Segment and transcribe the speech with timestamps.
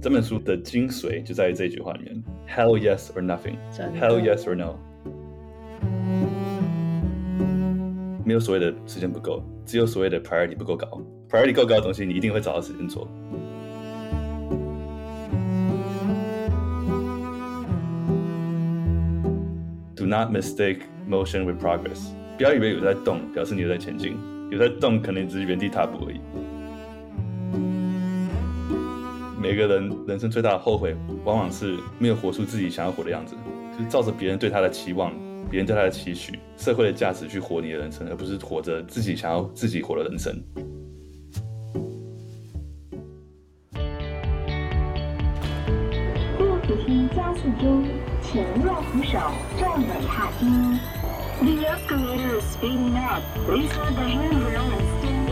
[0.00, 4.76] 这本书的精髓就在于这句话里面：Hell yes or nothing，Hell yes or no。
[8.24, 10.86] 没有所谓的时间不够，只有所谓的 priority 不够高。
[11.28, 13.08] priority 够高的东西，你一定会找到时间做。
[19.96, 22.12] Do not mistake motion with progress。
[22.36, 24.16] 不要以为有在动，表示你有在前进。
[24.50, 26.20] 有在动，可能只是原地踏步而已。
[29.48, 30.94] 每个人人生最大的后悔，
[31.24, 33.34] 往往是没有活出自己想要活的样子，
[33.72, 35.10] 就是照着别人对他的期望、
[35.50, 40.38] 别人对他的期许、社会的价值去活你的人生，而不是活着自己想要自己活的人生。
[46.36, 47.86] 电扶梯加速中，
[48.20, 49.18] 请握扶手，
[49.58, 50.44] 站稳踏阶。
[51.40, 53.22] The escalator is speeding up.
[53.46, 55.27] Please hold the handrail and stand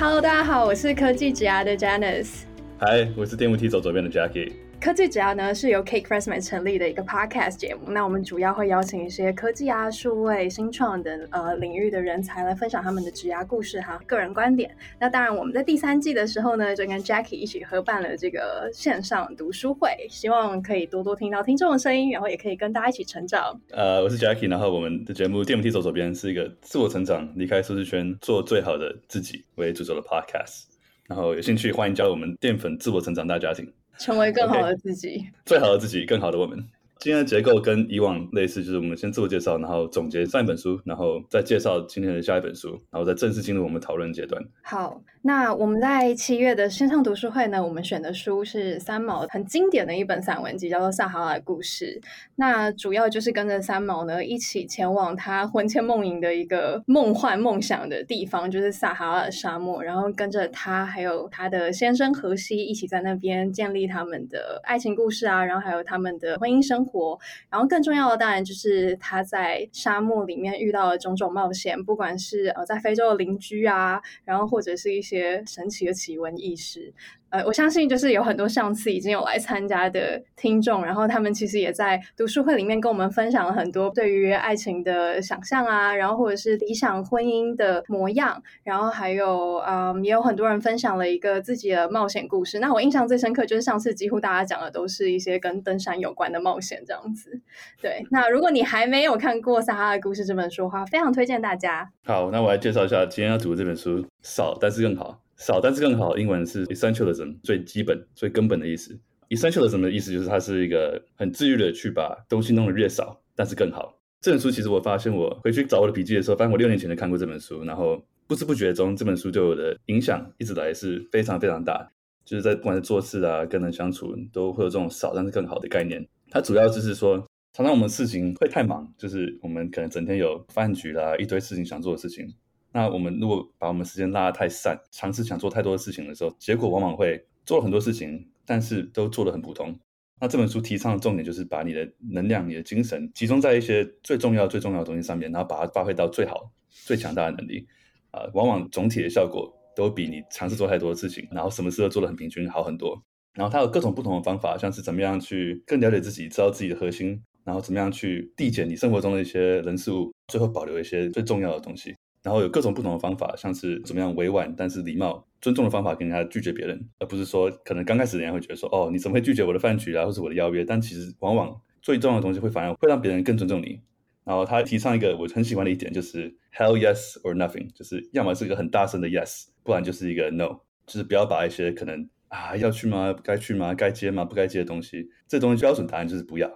[0.00, 2.44] Hello，大家好，我是科技职涯的 Janice。
[2.78, 4.50] Hi，我是电扶梯走左边的 Jackie。
[4.80, 7.90] 科技职涯呢是由 Cake Resume 成立的一个 podcast 节目。
[7.90, 14.74] 那我们主要会邀请一些科技啊、数位、新创等呃领域的人才来分享他们的职涯故事哈、个人观点。
[14.98, 23.60] 那当然，我们在第三季的时候呢，就跟 Jackie 一起合办了这个线上读书会，希望可以多多听到听众的声音，然后也可以跟大家一起成长。
[23.72, 30.62] 呃，我是 Jackie，然后我们的节目电梯走左边是一个自我成长、离开舒适圈、做最好的自己为主轴的 podcast。
[31.06, 33.70] 然后有兴趣欢迎加入我们淀粉自我成长大家庭。
[34.00, 35.30] 成为更好的自己，okay.
[35.44, 36.58] 最好的自己，更好的我们。
[36.98, 44.42] 今天的结构跟以往类似，就是我们先自我介绍，然后总结上一本书，然后再介绍今天的下一本书，然后再正式进入我们讨论阶段。
[44.62, 52.00] 好，那我们在七月的线上读书会呢，我们选的书是三毛很经典的一本散文集，叫做《撒哈拉的故事》。
[52.36, 66.80] 那主要就是跟着三毛呢一起前往他魂牵梦萦的一个梦幻梦想的地方，就是撒哈拉沙漠，然后跟着他还有他的先生荷西一起在那边建立他们的爱情故事啊，然后还有他们的婚姻生。
[66.90, 67.18] 活，
[67.50, 76.94] 然后更重要的当然就是他在沙漠里面遇到的种种冒险，不管是呃在非洲的邻居啊，然后或者是一些些神奇的奇闻异事。
[77.30, 92.58] 呃，我相信就是有很多上次已经有来参加的听众，然后他们其实也在读书会里面跟我们分享了很多对于爱情的想象啊，然后或者是理想婚姻的模样，然后还有嗯，也有很多人分享了一个自己的冒险故事。
[92.58, 97.40] 那我印象最深刻就是上次几乎大家讲的都是一些跟登山有关的冒险这样子。
[97.80, 101.90] 对，那如果你还没有看过《撒哈拉的故事》这本书的话，非常推荐大家。
[102.04, 105.20] 好，那我来介绍一下今天要读的这本书，少但是更好。
[105.40, 108.96] 少但是更好，英文是 essentialism，最基本、最根本的意思。
[109.30, 113.98] essentialism 的意思就是它是一个很治愈的，去把东西弄得越少，但是更好。
[114.20, 121.90] 这本书其实我发现，我回去找我的笔记的时候，发现我六年前就看过这本书，然后不知不觉中，这本书对我的影响一直来是非常非常大。
[122.22, 126.06] 就是在不管是做事啊、跟人相处，都会有这种少但是更好的概念。
[126.28, 127.16] 它主要就是说，
[127.54, 132.28] 常常我们事情会太忙，就是我们可能整天有饭局啦，一堆事情想做的事情。
[132.72, 139.78] 那我们如果把我们时间拉得太散，尝试想做太多的事情的时候，结果往往会做了很多事情，但是都做得很普通。
[140.20, 147.66] 那这本书提倡的重点就是把你的能量、你的精神集中在一些最重要、最重要的东西上面，然后把它发挥到最好、最强大的能力。
[148.10, 153.00] 啊、往往总体的效果都比你尝试做太多的事情，然后什么事都做得很平均好很多。
[153.34, 161.94] 然后它有各种不同的方法，像是怎么样去更了解自己，知道自己的核心，然后怎么样去递减你生活中的一些人事物，最后保留一些最重要的东西。
[162.22, 170.64] 然后有各种不同的方法，像是怎么样委婉但是礼貌、尊重的方法跟人家拒绝别人，而不是说可能刚开始人家会觉得说，哦，你怎么会拒绝我的饭局啊，或是我的邀约？
[170.64, 173.80] 但其实往往最重要的东西会反而会让别人更尊重你。
[174.22, 183.14] 然后他提倡一个我很喜欢的一点，就是 Hell yes or nothing，就是要么是一个很大声的 yes，不然就是一个 no，就是不要把一些可能啊要去吗？
[183.24, 183.74] 该去吗？
[183.74, 184.24] 该接吗？
[184.24, 186.48] 不该接的东西，这东西标准答案就是不要。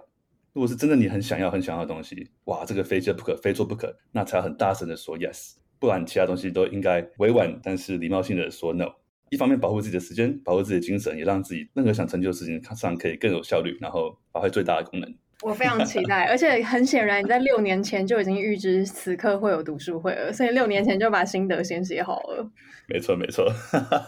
[0.55, 8.85] 如果是真的你很想要很想要的东西，哇，这个非接不可，非做不可，那才要很大声的说 yes，不然其他东西都应该委婉但是礼貌性的说 no。
[9.31, 15.13] 一方面保护自己的时间，保护自己的精神，也让自己任何想成就的事情上可以更有效率，然后发挥最大的功能。
[15.41, 22.49] 我非常期待，而且很显然你在六年前就已经预知此刻会有读书会了，所以六年前就把心得先写好了。
[22.87, 23.51] 没错没错，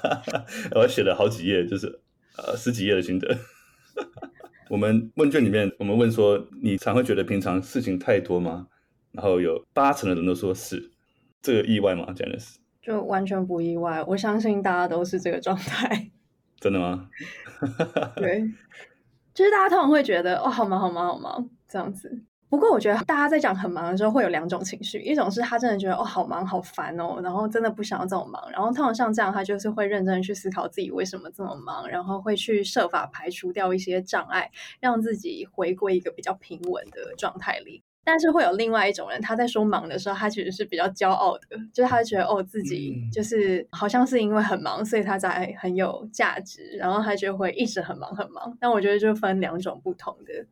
[0.75, 1.87] 我写了好几页，就是
[2.37, 3.37] 呃十几页的心得。
[4.69, 8.67] 我们问卷里面，我们问说，你常会觉得平常事情太多吗？
[9.11, 10.91] 然后有八成的人都说是，
[11.41, 16.11] 这个意外吗？Janice 就完全不意外，我相信大家都是这个状态。
[16.59, 17.09] 真的吗？
[18.15, 18.41] 对，
[19.33, 22.23] 就是大家通常会觉得，哦，好忙，好忙，好忙，这样子。
[22.49, 34.49] 不过我觉得大家在讲很忙的时候会有两种情绪，一种是他真的觉得哦好忙好烦哦，然后真的不想要这么忙，然后通常像这样他就是会认真去思考自己为什么这么忙，然后会去设法排除掉一些障碍，
[34.79, 37.83] 让自己回归一个比较平稳的状态里。
[38.05, 48.57] 但是会有另外一种人，他在说忙的时候，他其实是比较骄傲的，就是他觉得哦自己就是好像是因为很忙，所以他才很有价值，然后他就会一直很忙很忙。
[48.61, 50.45] 但我觉得就分两种不同的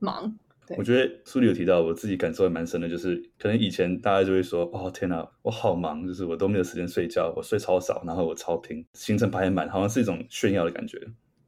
[0.00, 0.36] 忙。
[0.66, 11.00] 对，我觉得书里有提到，我自己感受还蛮深的，就是可能以前大家就会说哦天哪，我好忙，就是我都没有时间睡觉，我睡超少，然后我超拼，行程排满，好像是一种炫耀的感觉。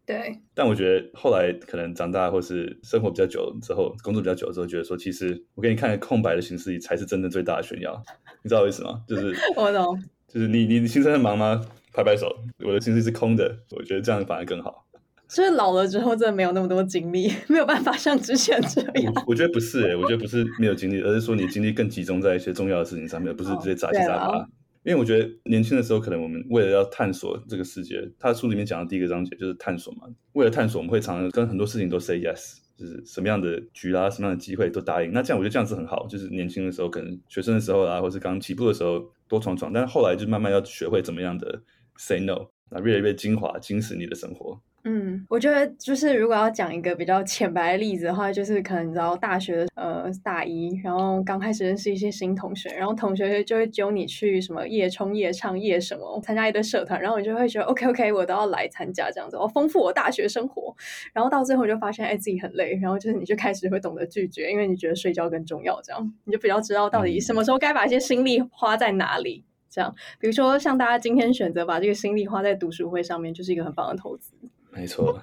[0.06, 8.02] 对，但我觉得后来可能长大，或是生活比较久之后，工作比较久之后，觉得说，其实我给你看空白的行事历才是真正最大的炫耀。
[8.42, 9.02] 你知道为什么？
[9.06, 11.60] 就是 我懂，就是你你行程很忙吗？
[11.92, 12.26] 拍拍手，
[12.64, 13.54] 我的行事历是空的。
[13.72, 14.86] 我觉得这样反而更好。
[15.28, 19.12] 所以老了之后，真的没有那么多精力， 没有办法像之前这样。
[19.14, 24.48] 我，我觉得不是诶、欸，我觉得不是没有精力，而是说你精力更集中在一些重要的事情上面，而不是直接杂七杂八。
[24.84, 30.04] 因为我觉得年轻的时候，可能我们为了要探索这个世界，他书里面讲的第一个章节就是探索嘛。
[30.32, 35.12] 为了探索，我们会常常跟很多事情都 say yes，就是什么样的局啦、什么样的机会都答应。
[35.12, 41.60] 那这样我觉得这样子很好，就是年轻的时候，可能学生的时候啦，或是刚起步的时候多闯闯，但是后来就慢慢要学会怎么样的
[41.98, 44.58] say no，那越来越精华、精实你的生活。
[44.90, 60.74] 嗯，我觉得就是如果要讲一个比较浅白的例子的话，就是可能你知道大学呃大一，然后刚开始认识一些新同学，然后同学就会揪你去什么夜冲、夜唱、夜什么，参加一堆社团，然后你就会觉得 OK OK，我都要来参加这样子，我丰富我大学生活。
[61.12, 69.44] 然后到最后就发现哎自己很累，然后就是你就开始会懂得拒绝，因为你觉得睡觉更重要，这样你就比较知道到底什么时候该把一些心力花在哪里。
[69.68, 74.32] 这样，比如说像大家今天选择把这个心力花在读书会上面，就是一个很棒的投资。
[74.78, 75.20] 没错，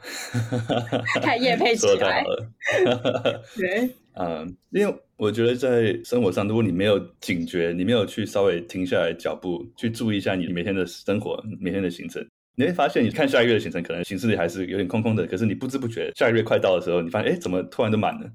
[1.22, 2.24] 看业配起来。
[3.56, 12.26] 对，嗯，因为我觉得在生活上，如果你没有警觉，你没有去稍微停下来脚步，去注意一下你每天的生活、每天的行程，
[12.56, 15.26] 你会发现，你看下一个月的行程，可能行事历还是有点空空的。
[15.26, 18.30] 可是你不知不觉，下一个月快到的时候，你发现，哎，怎么突然都满了？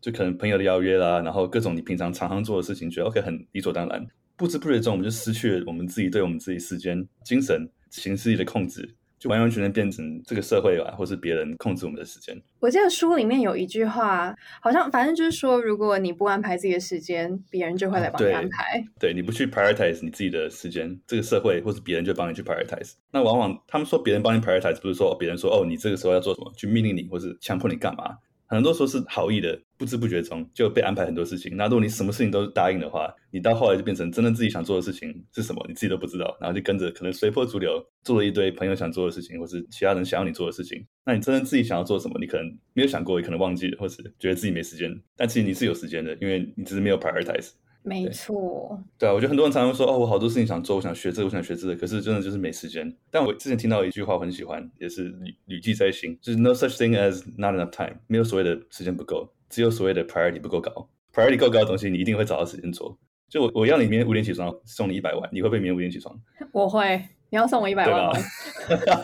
[0.00, 4.06] 就可能朋友的邀约啦，然后各种你平常常常做的事情，觉得 OK 很理所当然。
[4.36, 8.86] 不知不觉中，我们就失去了我们自己对我们自己时间、精神、行事力的控制。
[9.24, 12.38] 就完完全全变成这个社会吧，或是别人控制我们的时间。
[12.60, 18.64] 我记得书里面有一句话，好像反正就是说，如果你不安排自己的时间，别人就会来帮你安排。
[18.64, 22.92] 啊、对，对，你不去 prioritize 你自己的时间，这个社会或是别人就帮你去 prioritize。
[23.10, 28.18] 那往往他们说别人帮你 prioritize，不是说别人说哦，你这个时候要做什么，去命令你，或是强迫你干嘛。
[28.54, 31.56] 很多时候是好意的，不知不觉中就被安排很多事情。
[31.56, 40.86] 那如果你什么事情都答应的话，你到后来就变成真的自己想做的事情是什么，你自己都不知道，然后就跟着可能随波逐流，做了一堆朋友想做的事情，或是其他人想要你做的事情。
[41.04, 44.90] 那你真的自己想要做什么，你可能没有想过，也可能忘记了，或是觉得自己没时间。
[45.16, 47.50] 但其实你是有时间的，因为你只是没有 prioritize。
[47.86, 52.90] 没错，对啊，我觉得很多人常常说哦，我好多事情想做，我想学这个，我想学这个，可是真的就是没时间。
[53.10, 60.88] 但我之前听到一句话，我很喜欢，也是屡屡记在心，就是 No such thing as not enough time，没有所谓的时间不够，只有所谓的 priority 不够高。
[61.12, 62.98] priority 够高的东西，你一定会找到时间做。
[63.28, 66.18] 就我我要你明天五点起床，送你一百万，你会不会明天五点起床？
[66.52, 66.96] 我会，
[67.28, 68.12] 你要送我一百万吗？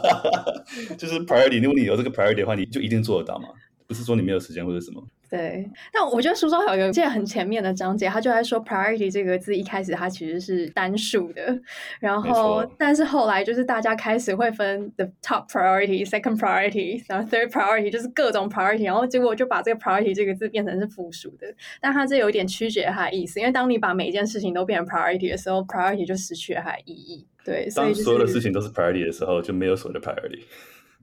[0.96, 3.48] 就是 priority，如果你有这个 priority 的话，你就一定做得到嘛。
[3.86, 5.06] 不是说你没有时间或者什么。
[5.30, 11.56] 对，但我觉得书中还有一个记得很前面的章节，他就在说 priority 这个字一开始它其实是单数的，
[12.00, 21.46] 然后但是后来就是大家开始会分 the top priority、second priority，然后 third priority，就是各种 priority，然后结果就把这个 priority 这个字变成是复数的，
[21.80, 27.24] 但它这有一点曲解它的意思，因为当你把每一件事情都变成 priority 的时候，priority 就失去了它的意义。
[27.44, 30.40] 对，所以、就是、当所有的事情都是 priority 的时候，就没有所谓的 priority。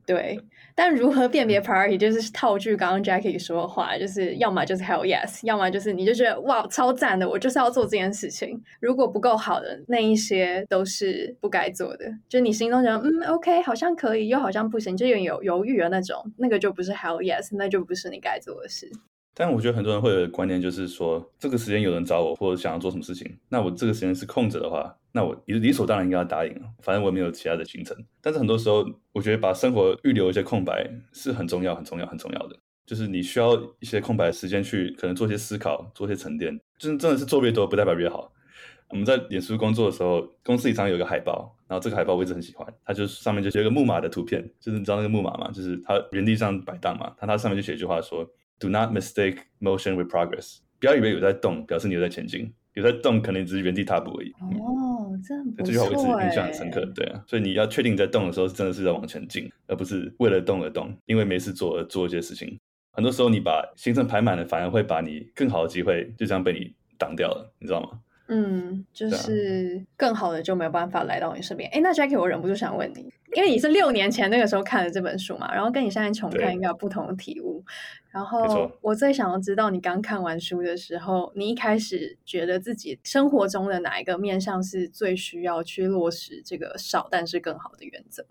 [0.07, 0.39] 对，
[0.73, 8.63] 但如何辨别 priority，就是套句刚刚 Jackie 说的话，就是要么就是 hell yes，要么就是你就觉得哇超赞的，我就是要做这件事情。
[8.79, 18.89] 如果不够好的那一些都是不该做的，就你心中觉得嗯 OK 好像可以，又好像不行，就有有犹豫的那种，那个就不是 hell yes，那就不是你该做的事。
[19.39, 26.51] 但我觉得很多人会有观念，就是说这个时间有人找我，或者想要做什么事情，那我这个时间是空着的话，那我理理所当然应该要答应。
[26.81, 27.95] 反正我也没有其他的行程。
[28.19, 32.55] 但是很多时候，我觉得把生活预留一些空白是很重要、很重要、很重要的。
[32.87, 36.59] 就是你需要一些空白的时间去可能做一些思考、做些沉淀。
[36.79, 38.33] 就是真的是做越多，不代表越好。
[38.89, 42.65] 我们在脸书工作的时候，公司里常有一个海报，然后这个海报我一直很喜欢。
[42.83, 45.51] 它就上面就写一个木马的图片，就是你知道那个木马吗？
[45.51, 47.13] 就是它原地上摆荡嘛。
[47.19, 48.27] 它它上面就写一句话说。
[48.59, 50.57] Do not mistake motion with progress。
[50.79, 52.53] 不要以为有在动，表示你有在前进。
[52.73, 54.31] 有在动，可能只是原地踏步而已。
[54.59, 55.65] 哦，这样不错。
[55.65, 56.85] 这句话我一直印象很深刻。
[56.93, 62.59] 对啊，所以你要确定你在动的时候，是真的是在往前进，而不是为了动而动，因为没事做而做一些事情。
[62.91, 67.99] 很多时候你把行程排满了，反而会把你更好的机会就这样被你挡掉了，你知道吗？
[68.27, 71.69] 嗯，就是更好的就没有办法来到你身边。
[71.71, 77.63] 哎，那 Jackie，我忍不住想问你，因为你是六年前那个时候看的这本书嘛，然后跟你现在重看应该有不同的体悟。
[78.11, 88.25] 然后我最想要知道，你刚看完书的时候，你一开始觉得自己生活中的哪一个面向是最需要去落实这个少但是更好的原则？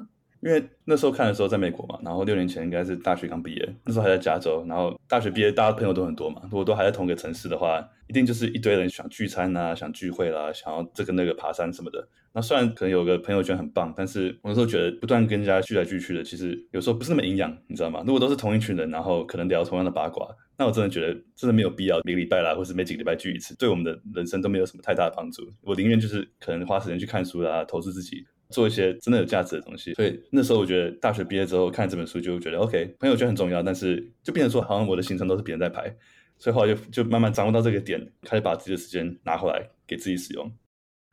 [0.47, 6.41] 因为那时候看的时候在美国嘛，然后六年前应该是大学刚毕业，那时候还在加州，然后大学毕业，大家朋友都很多嘛。
[6.45, 12.07] 如果都还在同一个城市的话，一定就是一堆人想聚餐啊，想聚会啦，想要这个那个爬山什么的。
[12.33, 18.05] 那虽然可能有个朋友圈很棒，但是我那时候觉得不断跟人家聚来聚去的，其实有时候不是那么营养，你知道吗？
[18.07, 25.43] 如果都是同一群人，然后可能聊同样的八卦，那我真的觉得真的没有必要每个礼拜啦，或是每几个礼拜聚一次，对我们的人生都没有什么太大的帮助。
[25.63, 28.25] 我宁愿就是可能花时间去看书啦，投资自己。
[28.51, 35.95] 做一些真的有价值的东西，所以那时候我觉得大学毕业之后看这本书，就觉得 OK，朋友圈很重要，但是就变成说好像我的行程都是别人在排，
[36.39, 40.51] 所以后来就就慢慢掌握到这个点，开始把自己的时间拿回来给自己使用。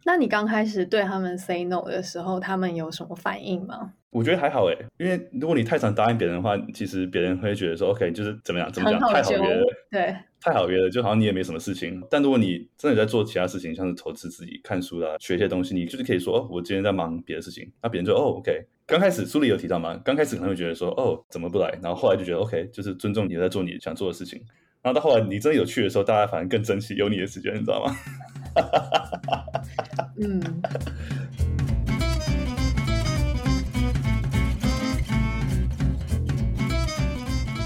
[0.05, 3.93] 那你刚开始对他们 say no 的时候，他们有什么反应吗？
[4.09, 11.99] 我觉得还好诶，因为如果你太常答应别人的话，其实别人会觉得说 OK，就是怎么样怎么样，太好约了，对，太好约了，就好像你也没什么事情。
[12.11, 18.65] 但如果你真的在做其他事情，像是投资自己、看书啦、学一些东西，你就是可以说哦，我今天在忙别的事情，那别人就哦 OK。
[18.85, 19.99] 刚开始书里有提到吗？
[20.05, 21.71] 刚开始可能会觉得说哦，怎么不来？
[21.81, 24.39] 然后后来就觉得 OK，就是尊重你在做你想做的事情。
[24.83, 27.95] 然后到后来你真的有趣的时候，大家反而更珍惜有你的时间，你知道吗？
[30.17, 30.41] 嗯。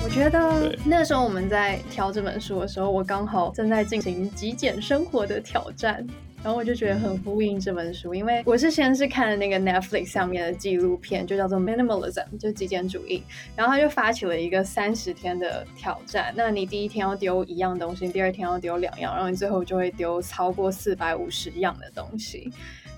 [0.04, 6.04] 我觉得那时候我们在挑这本书的时候，我刚好正在进行极简生活的挑战，
[6.44, 13.22] 然后我就觉得很呼应这本书，因为我是先是看了那个 Netflix 上面的纪录片，就叫做 Minimalism，就极简主义，
[13.56, 22.52] 然后他就发起了一个三十天的挑战，那你第一天要丢一样东西，第二天要丢两样，然后你最后就会丢超过四百五十样的东西。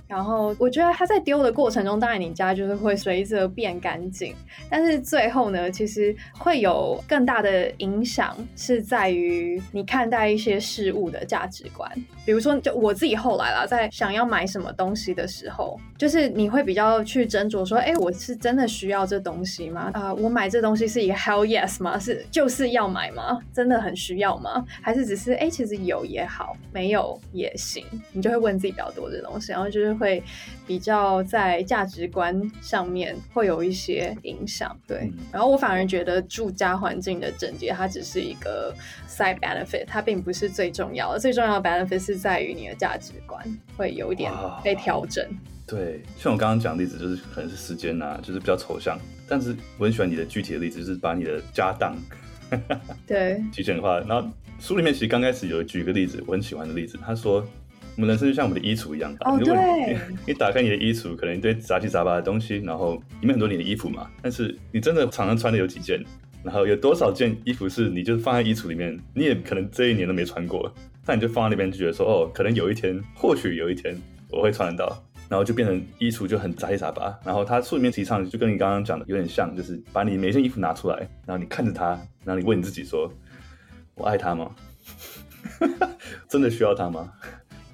[0.10, 4.34] 然后我觉得他在丢的过程中，当然你家就是会随着变干净，
[4.68, 11.88] 但是最后呢，其实会有更大的影响，是在于你看待一些事物的价值观。
[12.26, 19.92] 比如说，就我自己后来啦，在想要买什么东西的时候，就是你会比较去斟酌说，哎，我是真的需要这东西吗？
[19.94, 22.00] 啊、我买这东西是一个 hell yes 吗？
[22.00, 23.40] 是就是要买吗？
[23.54, 24.66] 真的很需要吗？
[24.82, 27.86] 还是只是哎，其实有也好，没有也行？
[28.12, 29.99] 你就会问自己比较多的东西，然后就是。
[30.00, 30.24] 会
[30.66, 35.12] 比较在价值观上面会有一些影响，对。
[35.32, 38.74] 然后我反而觉得住家环境的整洁，它只是一个
[39.08, 41.20] side benefit，它并不是最重要的。
[41.20, 44.32] 最重要的 benefit 是在于你的价值观会有一点
[44.64, 45.24] 被调整。
[45.68, 48.98] 对，像我刚刚讲的例子，就是可能是时间啊，就是比较抽象。
[49.28, 51.96] 但是我很喜欢你的具体的例子，就是把你的家当
[53.06, 54.00] 对极简化。
[54.00, 54.28] 然后
[54.60, 57.46] 书里面其实刚开始有举一个例子，我很喜欢的例子，他说。
[58.00, 64.10] 我们人生就像我们的衣橱一样，哦，对， 你打开你的衣橱，可能一堆杂七杂八的东西，然后里面很多你的衣服嘛。
[64.22, 66.02] 但是你真的常常穿的有几件？
[66.42, 70.74] 然后有多少件衣服是你就是放在衣橱里面，你也可能这一年都没穿过，
[71.06, 73.94] 但你就放在那边，就觉得说，哦，可能有一天，或许有一天
[74.32, 77.14] 我会穿得到，然后就变成衣橱就很杂七杂八。
[77.26, 81.90] 然后他书里面提倡就跟你刚刚讲的有点像，就是把你每一件衣服拿出来，然后你看着它，
[82.24, 83.12] 然后你问你自己说，
[83.96, 84.50] 我爱它吗？
[86.30, 87.12] 真的需要它吗？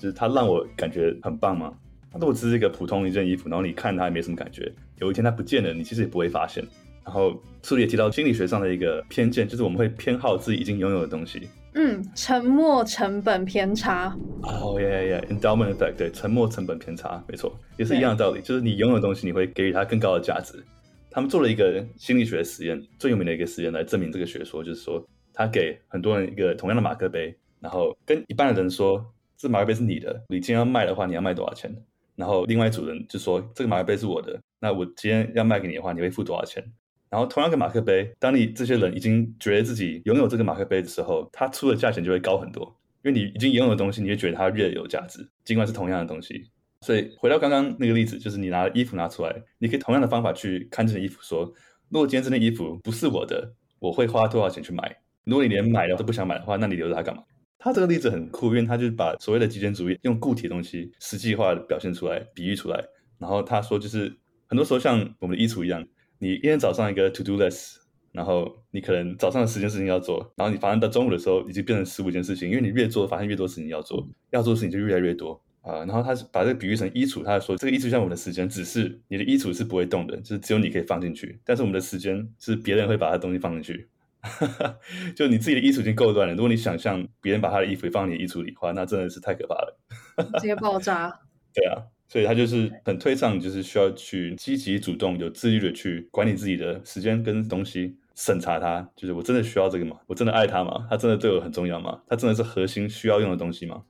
[0.05, 1.73] 就是它让我感觉很棒吗？
[2.11, 6.63] 它如果只是一个普通一件衣服，然后你看它也没什么感觉，有一天它不见了，你其实也不会发现。
[7.03, 11.49] 然后书里也提到心理学上的一个偏见，就是我们会偏好自己已经拥有的东西。
[11.73, 14.15] 嗯，沉没成本偏差。
[14.43, 18.41] 哦耶耶，endowment effect，对，沉没成本偏差，没错，也是一样的道理。
[18.41, 20.63] 就是你拥有的东西，你会给予它更高的价值。
[21.09, 29.03] 他们做了一个心理学的实验，最有名的一个实验来证明这个学说，就是说他给很多人一个同样的马克杯，然后跟一般的人说。
[29.37, 31.75] 这马克杯是你的，你今天要卖的话，你要卖多少钱？
[32.15, 36.63] 然后另外一组人就说，这个马克杯是我的，那我今天要卖给你的话，你会付多少钱？
[37.09, 42.63] 然后同样一个马克杯，当你这些人已经觉得自己拥有这个马克杯的时候，他出的价钱就会高很多，
[43.03, 46.49] 因为你已经拥有的东西，你会觉得它越有价值，尽管是同样的东西。
[46.81, 51.43] 所以回到刚刚那个例子，就是你拿衣服拿出来，你可以同样的方法去看这件衣服，说，
[51.89, 54.95] 如果今天这件衣服不是我的，我会花多少钱去买？
[55.23, 57.23] 如果你连买了都不想买的话，那你留着它干嘛？
[57.65, 62.79] 他这个例子很酷，因为他就是把所谓的极简主义用固体的东西实际化的表现出来，比喻出来。
[63.17, 65.83] 然后他说，就是很多时候像我们的衣橱一样，
[66.19, 67.77] 你一天早上一个 to do list，
[68.11, 75.79] 然后你可能早上的十件事情要做，然后你发现到中午的时候已经变成十五件事情，因为你越做发现越多事情要做，要做的事情就越来越多啊。
[75.85, 83.89] 然后他把这个比喻成衣橱，他说这个衣橱像我们的时间，只是你的衣橱是不会动的，就是只有你可以放进去，但是我们的时间是别人会把他东西放进去。
[85.15, 89.79] 就你自己的衣橱已经够乱了，如果你想象别人把他的衣服放你的衣橱里的话，那真的是太可怕了，
[90.39, 91.19] 直接爆炸。
[91.53, 98.89] 对啊，所以他就是很推倡，就是需要去积极主动、有自律的去管理自己的时间跟东西，审查它。
[98.95, 99.97] 就是我真的需要这个吗？
[100.07, 100.85] 我真的爱他吗？
[100.89, 102.01] 他真的对我很重要吗？
[102.07, 103.83] 他真的是核心需要用的东西吗？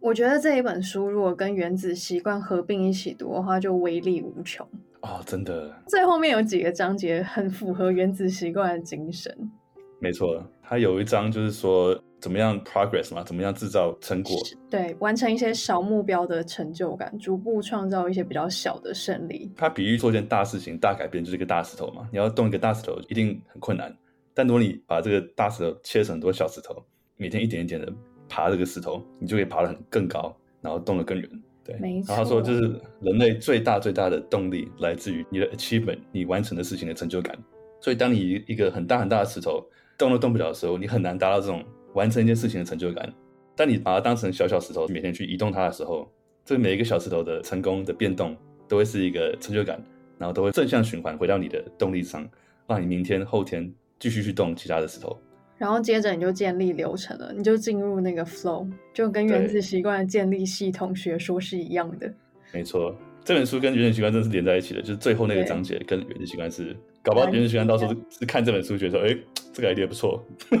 [0.00, 4.66] 我觉得这一本书如果跟《原子习惯》合并一起读的话，就威力无穷。
[5.02, 5.72] 哦，真的。
[5.86, 9.52] 最后面有几个章节很符合《原子习惯》的精神。
[10.02, 14.36] 没错，他有一章就是说怎么样 progress 嘛，怎么样制造成果，
[14.68, 19.48] 对，完成一些小目标的成就感，逐步创造一些比较小的胜利。
[19.56, 23.96] 他比喻做一件大事情、大改变就是一个大石头嘛，你要动一个大石头一定很困难，
[24.34, 26.84] 但如果你把这个大石头切成很多小石头，
[27.16, 27.92] 每天一点一点的
[28.28, 31.30] 爬这个石头，你就可以爬得很更高，然后动得更远。
[31.64, 32.12] 对，没错。
[32.12, 32.60] 然后他说，就是
[33.00, 37.38] 人类最大最大的动力来自于你的 achievement，你完成的事情的成就感。
[37.80, 39.64] 所以当你一个很大很大的石头，
[39.98, 43.12] 动都动不了的时候，你很难达到这种完成一件事情的成就感。
[43.54, 46.10] 但你把它当成小小石头，每天去移动它的时候，
[46.44, 48.34] 这每一个小石头的成功的变动，
[48.66, 49.78] 都会是一个成就感，
[50.18, 52.26] 然后都会正向循环回到你的动力上，
[52.66, 55.16] 让你明天、后天继续去动其他的石头。
[55.58, 62.12] 然后接着你就建立流程了，你就进入那个 flow，就跟原子习惯的建立系统学说是一样的。
[62.52, 66.74] 没错，这本书跟原子习惯真的是连在一起的，就是最后那个章节跟原子习惯是。
[67.02, 69.18] 搞不好别人喜欢到时候是看这本书，觉得说，哎、欸，
[69.52, 70.24] 这个 idea 不错。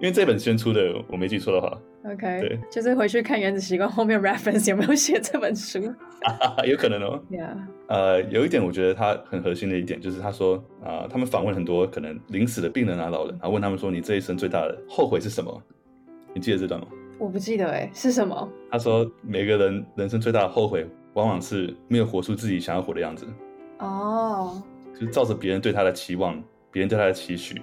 [0.00, 1.78] 因为这本先出的，我没记错的话。
[2.04, 5.78] OK，对，就是回去看《原子习惯》后面 reference 有没有写这本书。
[6.66, 7.22] 有可能哦。
[7.30, 7.56] Yeah。
[7.86, 15.62] 呃，有一点我觉得他很核心的一点，就是他说啊、呃，他们访问很多可能临死的病人啊、老人，然后问他们说，你这一生最大的后悔是什么？
[16.34, 16.88] 你记得这段吗？
[17.18, 18.48] 我不记得哎，是什么？
[18.70, 23.24] 他说，每个人人生最大的后悔，往往是没有活出自己想要活的样子。
[23.78, 24.73] 哦、oh.。
[24.94, 27.60] 就是照着别人对他的期望，别人对他的期许，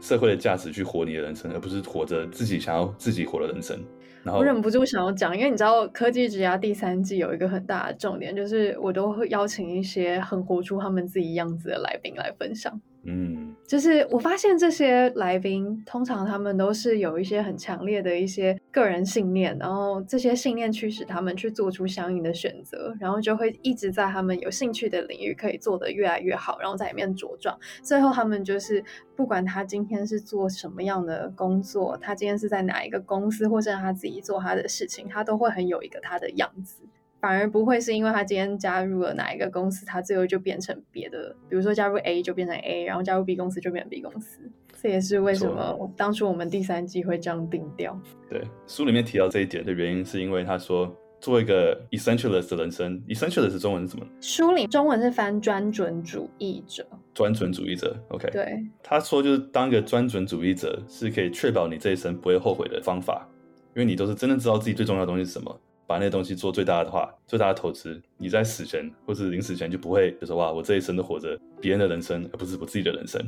[0.00, 3.78] 社会的价值去活你的人生，而不是活着自己想要自己活的人生。
[4.24, 12.78] 然后我忍不住想要讲，因为你知道科技之家第三季有一个很大的重点，就是我都会邀请一些很活出他们自己样子的来宾来分享。
[13.10, 27.58] 嗯，就是我发现这些来宾，通常他们都是有一些很强烈的一些个人信念，然后这些信念驱使他们去做出相应的选择，然后就会一直在他们有兴趣的领域可以做得越来越好，然后在里面茁壮。
[27.82, 28.84] 最后他们就是
[29.16, 36.82] 不管他今天是做什么样的工作，他今天是在哪一个公司，或是他自己做他的事情，他都会很有一个他的样子。
[37.20, 44.40] 反而不会是因为他今天加入了哪一个公司，他最后就变成别的，比如说加入 A 就变成 A，然后加入 B 公司就变成 B 公司。
[44.80, 48.00] 这也是为什么当初我们第三季会这样定调。
[48.30, 54.06] 对，书里面提到这一点的原因，是因为他说做一个 essentialist 的人生，essentialist 中文是什么？
[54.20, 56.86] 书里中文是翻专准主义者。
[57.12, 58.30] 专准主义者，OK。
[58.30, 63.28] 对，他说就是当一个专准主义者是可以确保你这一生不会后悔的方法，
[63.74, 65.60] 因为你都是真正知道自己最重要的东西是什么。
[65.88, 73.18] 把那个东西做最大的话，最大的投资，你在死前或是临死前就不会就说哇，我这一生都活着别人的人生，而不是我自己的人生。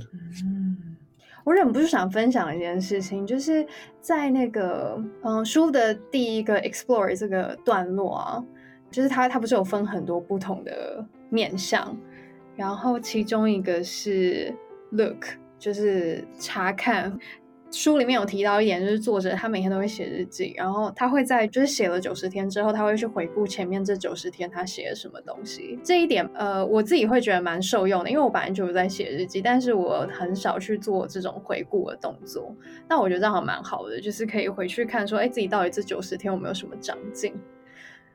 [0.44, 0.76] 嗯，
[1.42, 3.66] 我忍不住想分享一件事情，就是
[4.02, 8.44] 在那个嗯书的第一个 explore 这个段落啊，
[8.90, 11.96] 就是它它不是有分很多不同的面向，
[12.56, 14.54] 然后其中一个是
[14.90, 15.24] look，
[15.58, 17.18] 就是查看。
[17.70, 25.78] 书里面有提到一点，就是作者他每天都会写日记，然后他会在就是写了九十天之后，他会去回顾前面这九十天他写了什么东西。
[25.84, 32.52] 这一点，呃，我自己会觉得蛮受用的，因为我本来就是在写日记，但是我很少去做这种回顾的动作。
[32.88, 37.32] 那我觉得这样蛮好的，就是可以回去看说，哎，自己到底这九十天有没有什么长进。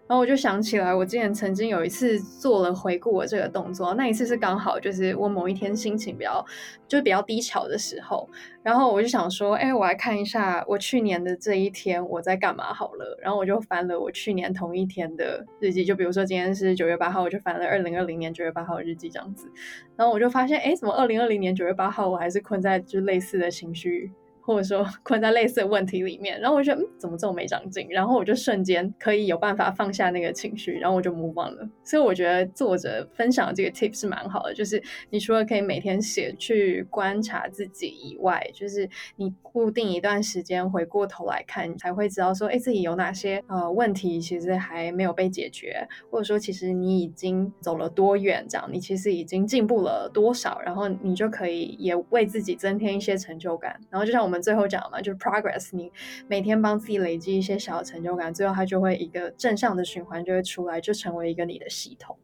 [0.08, 6.46] 然后我就想起来，我之前曾经有一次做了回顾我这个动作，那一次是刚好就是我某一天心情比较
[6.88, 8.30] 就比较低潮的时候，
[8.62, 19.52] 然后我就想说，哎，我来看一下我去年的这一天我在干嘛好了，然后我就翻了我去年同一天的日记，就比如说今天是九月八号，我就翻了二零二零年九月八号日记这样子，
[19.96, 24.12] 然后我就发现，哎，怎么二零二零年九月八号我还是困在就类似的情绪。
[24.46, 27.88] 或者说 困在类似的问题里面，然后我就觉得，嗯，怎么这么没长进？
[27.90, 31.68] 然后我就瞬间可以有办法放下那个情绪，然后我就 move on 了。
[31.84, 53.80] 所以我觉得作者分享的这个 tip 是蛮好的，就是你除了可以每天写去观察自己以外，就是你固定一段时间回过头来看，才会知道说，哎，自己有哪些呃问题其实还没有被解决，或者说其实你已经走了多远，这样你其实已经进步了多少，然后你就可以也为自己增添一些成就感。
[53.90, 54.35] 然后就像我们。
[54.42, 55.92] 最后讲嘛，就是 progress，你
[56.28, 62.18] 每天帮自己累积一些小成就感，最后它就会一个正向的循环就会出来，就成为一个你的系统。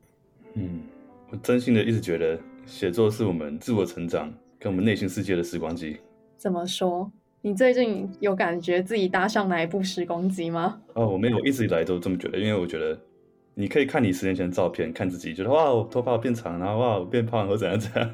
[0.53, 0.81] 嗯，
[1.29, 5.97] 我真心的一直觉得写作是我们自我成长跟我们内心世界的时光机。
[6.37, 7.11] 怎么说？
[7.43, 10.79] 你最近有感觉自己搭上哪一部时光机吗？
[10.93, 12.99] 哦，我没有，一直以来都这么觉得，因为我觉得
[13.53, 18.11] 你可以看你十年前的照片，看自己，觉得哇，我头发变长，然后哇，我变胖，或怎样怎样，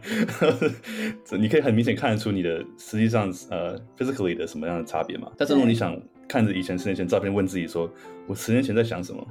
[1.40, 5.32] 你可以很明显看得出你的实际上呃 physically 的什么样的差别嘛。
[5.38, 7.90] 但是如果你想看着以前十年前照片，问自己说，
[8.26, 9.26] 我十年前在想什么？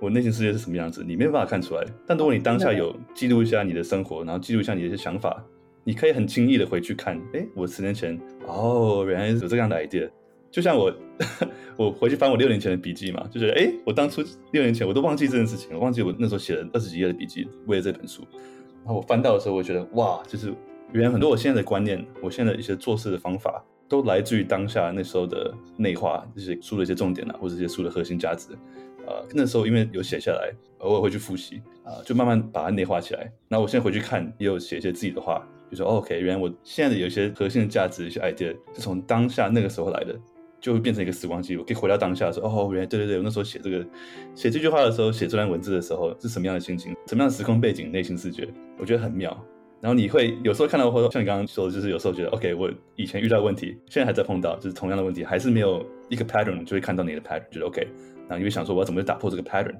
[0.00, 1.02] 我内心世界是什么样子？
[1.04, 1.84] 你没办法看出来。
[2.06, 5.44] 但如果你当下有记录一下你的生活，然后记录一下你的一些想法，
[5.82, 7.20] 你可以很轻易的回去看。
[7.34, 8.16] 哎，我十年前
[8.46, 10.08] 哦，原来有这样的 idea。
[10.50, 10.92] 就像我，
[11.76, 18.22] 我回去翻我六年前的笔记嘛，就觉得哎，我当初六年前我都忘记这件事情，我忘记我那时候写了二十几页的笔记，为了这本书。
[18.84, 20.54] 然后我翻到的时候，我觉得哇，就是
[20.92, 28.48] 原来很多我现在的观念，我现在的一些做事的方法，都来自于当下那时候的内化就是书的一些重点啊，或者一些书的核心价值。
[29.06, 33.30] 呃，那时候因为有写下来，偶尔会去复习，啊、就慢慢把它内化起来。
[33.48, 40.14] 那我现在回去看，也有写一些自己的话，就说、OK，原来我现在的有一些核心的价值、一些 idea 是从当下那个时候来的，
[40.60, 41.56] 就会变成一个时光机。
[41.56, 43.86] 我可以回到当下说，哦，原来对对对，我那时候写这个
[44.34, 49.36] 写这句话的时候，写这段文字的时候是什么样的心情，什么样的时空背景、内心世界，我觉得很妙。
[49.80, 57.86] 然后你会有时候看到，或者像你刚刚说的，就是有时候觉得 OK，我以前遇到问题，现在还在碰到，就是同样的问题，还是没有一个 pattern，就会看到你的 pattern，觉得 OK。
[58.28, 59.76] 然后你会想说，我要怎么去打破这个 pattern？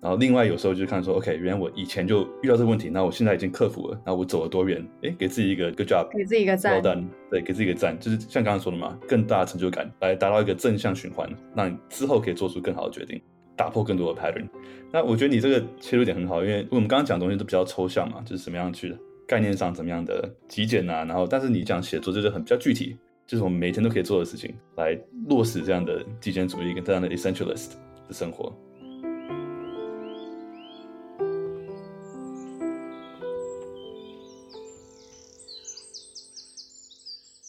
[0.00, 4.86] 然后另外有时候就看说，OK，原来我以前就遇到这个问题，那我现在已经克服了，然后我走了多远？
[5.02, 13.20] 哎，给自己一个 good job，给自己一个赞，well done，对，给自己一个赞，就是像刚刚说的嘛，更大的成就感，来达到一个正向循环，让你之后可以做出更好的决定，
[13.56, 14.46] 打破更多的 pattern。
[14.92, 24.96] 那我觉得你这个切入点很好，因为我们刚刚讲的东西都比较抽象嘛，就是怎么样去概念上怎么样的极简啊，然后但是你讲写作就是很比较具体，就是我们每天都可以做的事情，来
[25.28, 27.72] 落实这样的极简主义跟这样的 essentialist
[28.06, 28.52] 的生活。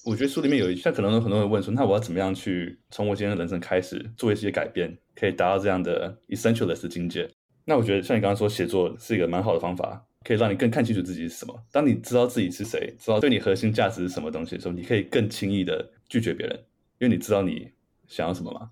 [0.10, 7.30] 我觉得书里面有一，像可能有很多人问说，那我要怎么样去从我今天的人生开始做一些改变，可以达到这样的 essentialist 境界？
[7.64, 11.64] 那我觉得像你刚刚说，写作是一个蛮好的方法，可以让你更看清楚自己是什么。
[11.72, 16.56] 当你知道自己是谁，知道对你核心价值是什么东西的时候，你可以更轻易的拒绝别人，
[16.98, 17.70] 因为你知道你
[18.08, 18.72] 想要什么嘛。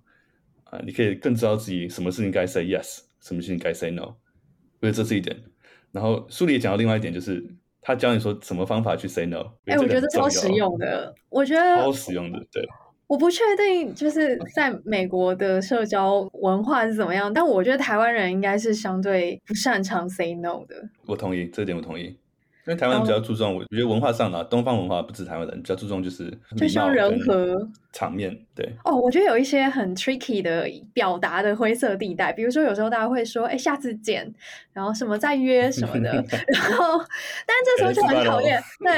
[0.64, 4.02] 啊，你可以更知道自己什么事情该 say yes，什么事情该 say no。
[4.02, 5.40] 我觉得这是一点。
[5.92, 7.46] 然后书里也讲到另外一点，就是。
[7.82, 9.44] 他教你说什么方法去 say no？
[9.66, 11.14] 哎、欸，我觉得超实用的。
[11.30, 12.68] 我觉得超实用的，对。
[13.08, 20.76] 我不确定就是在美国的社交文化是怎么样，但我觉得台湾人应该是相对不擅长 say no 的。
[21.06, 22.18] 我同意，这点我同意。
[22.68, 28.38] 因为台湾人比较注重，我觉得文化上啊，东方文化不止台湾人比较注重，就是就像人和场面。
[28.54, 34.34] 对哦，我觉得有一些很 tricky 的表达的灰色地带，比如说有时候大家会说，哎，下次见，
[34.74, 36.12] 然后什么再约什么的，
[36.52, 36.98] 然后
[37.46, 38.92] 但这时候就很考验，对，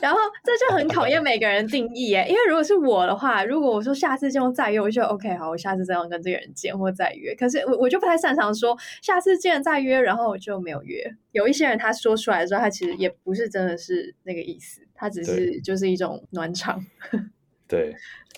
[0.00, 11.16] 然后这就很考验每个人定义哎，因为如果是我的话，如果我说下次见或再约，我就 OK 好，我下次这样跟这个人见或再约，可是我我就不太擅长说下次见再约，然后我就没有约。
[11.36, 16.84] 有一些人他说出来的时候，他其实也不是真的是那个意思，他只是就是一种暖场。
[17.68, 17.94] 对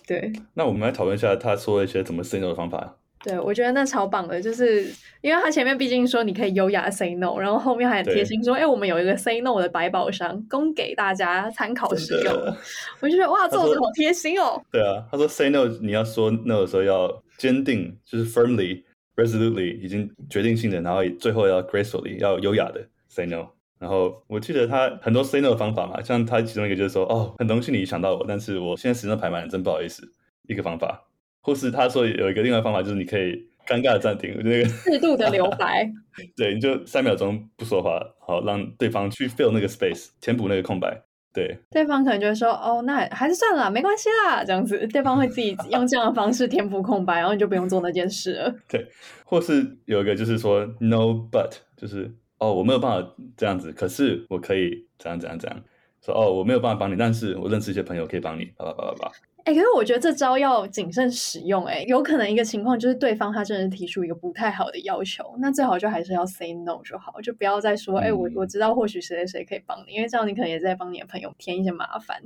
[0.06, 0.32] 对。
[0.54, 2.96] 那我们来讨论一下他说一些怎么 say no 的方法。
[3.24, 4.84] 对，我觉得那超棒的，就是
[5.22, 12.32] 因为他前面毕竟说你可以优雅 say no，然后后面还很贴心说，哎对，我们有一个 say no 的百宝箱，供给大家参考使用。
[13.02, 14.62] 我就觉得哇，作者好贴心哦。
[14.70, 18.84] 对啊，他说 say no，你要说 no 的时候要坚定，就是 firmly。
[19.18, 23.48] Resolutely 已经决定性的，然后最后要 gracefully 要优雅的 say no。
[23.80, 30.08] 然后我记得他很多 say no 的方法嘛，像他其中一个就是说，哦，很荣幸你想到我，但是我现在时间排满了，真不好意思。
[30.48, 31.04] 一个方法，
[31.42, 33.32] 或是他说有一个另外方法，就是你可以
[33.66, 35.90] 尴尬的暂停，那个适度的留白。
[36.36, 41.02] 对，你就三秒钟不说话，好让对方去 fill 那个 space，填补那个空白。
[41.32, 48.54] 对，对方可能就会说：“哦，那还是算了，没关系啦。”这样子，对方会自己用这样的方式填补空白，然后你就不用做那件事了。
[48.68, 48.86] 对，
[49.24, 55.60] 或是有一个就是说 “no but”，就是哦，我没有办法这样子，可是我可以怎样怎样怎样。
[56.00, 59.12] 说哦，我没有办法帮你，但是我认识一些朋友可以帮你，叭叭叭叭叭。
[59.48, 61.76] 哎、欸，可是我觉得这招要谨慎使用、欸。
[61.76, 72.22] 哎，有可能一个情况就是对方他真的提出一个不太好的要求，那最好就还是要 say no 就好，就不要再说，哎、欸，我我知道或许谁谁谁可以帮你，因为这样你可能也在帮你的朋友添一些麻烦。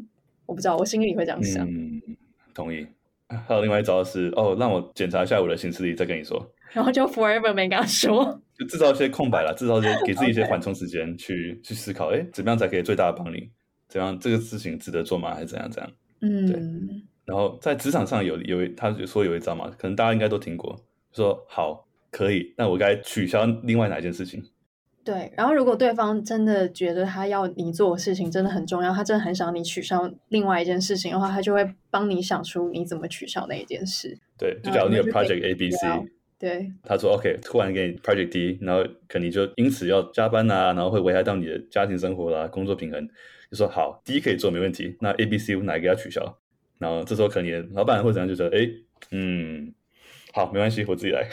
[0.47, 1.65] 我不知道，我心里会这样想。
[1.65, 2.03] 嗯，
[2.53, 2.85] 同意。
[3.29, 6.45] 还有另外一招是，哦，让我检查一下我的行事历，再跟你说。
[6.73, 13.49] 然后就 forever 没跟他说， 就制造一些空白了，制造一些 给自己一些缓冲时间去去思考，哎、欸，怎么样才可以最大的帮你？
[13.89, 15.33] 怎样这个事情值得做吗？
[15.33, 15.93] 还是怎样怎样？
[16.21, 16.61] 嗯，对。
[17.25, 20.79] 然后在职场上有有他就说有一招嘛，可能大家应该都听过，
[21.13, 24.43] 说好可以，那我该取消另外哪一件事情？
[25.05, 34.17] 对，然后如果对方真的觉得他要你做的事情真的很重要，他真的很想你取消另外一件事情的话，他就会帮你想出你怎么取消那一件事。
[34.39, 35.79] 对，就假如你有 project A B C，
[36.39, 43.09] 对，他说 OK，突然给你 project D，然后可能你就因此要加班啊，然后会危害到你的家庭生活啦、工作平衡，
[43.51, 46.39] 就说好，D 可以做没问题，那 A B C 哪一个要取消？
[46.83, 48.69] 然后这时候可能你的老板或者怎样就说，哎，
[49.13, 49.73] 嗯，
[50.35, 51.27] 好，没关系，我自己来。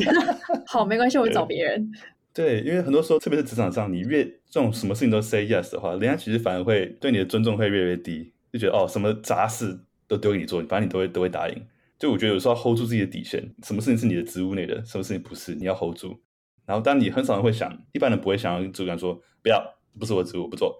[0.66, 1.92] 好，没关系，我找别人。
[2.32, 11.66] 对，因为很多时候，特别是职场上，你越这种什么事情都 say yes 的话，人家其实反而会对你的尊重会越来越低，就觉得哦，什么杂事都丢给你做，反正你都会都会答应。
[11.98, 16.16] 就我觉得有时候要 hold 住自己的底线，什么事情是你的职务内的，什么事情不是，你要 hold 住。
[16.64, 19.60] 然后，当你很少人会想，一般人不会想要跟主管说不要，
[19.98, 20.78] 不是我职务，我不做，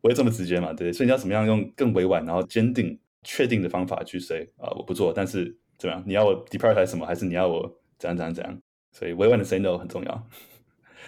[0.00, 0.92] 不会这么直接嘛，对。
[0.92, 6.04] 所以你要怎么样用更委婉，然后坚定、确定的方法去 say 啊，我不做，但是怎么样？
[6.06, 7.62] 你要我 depart 什么，还是你要我
[7.98, 8.60] 怎样怎样怎样？
[8.92, 10.28] 所以委婉的 say no 很重要。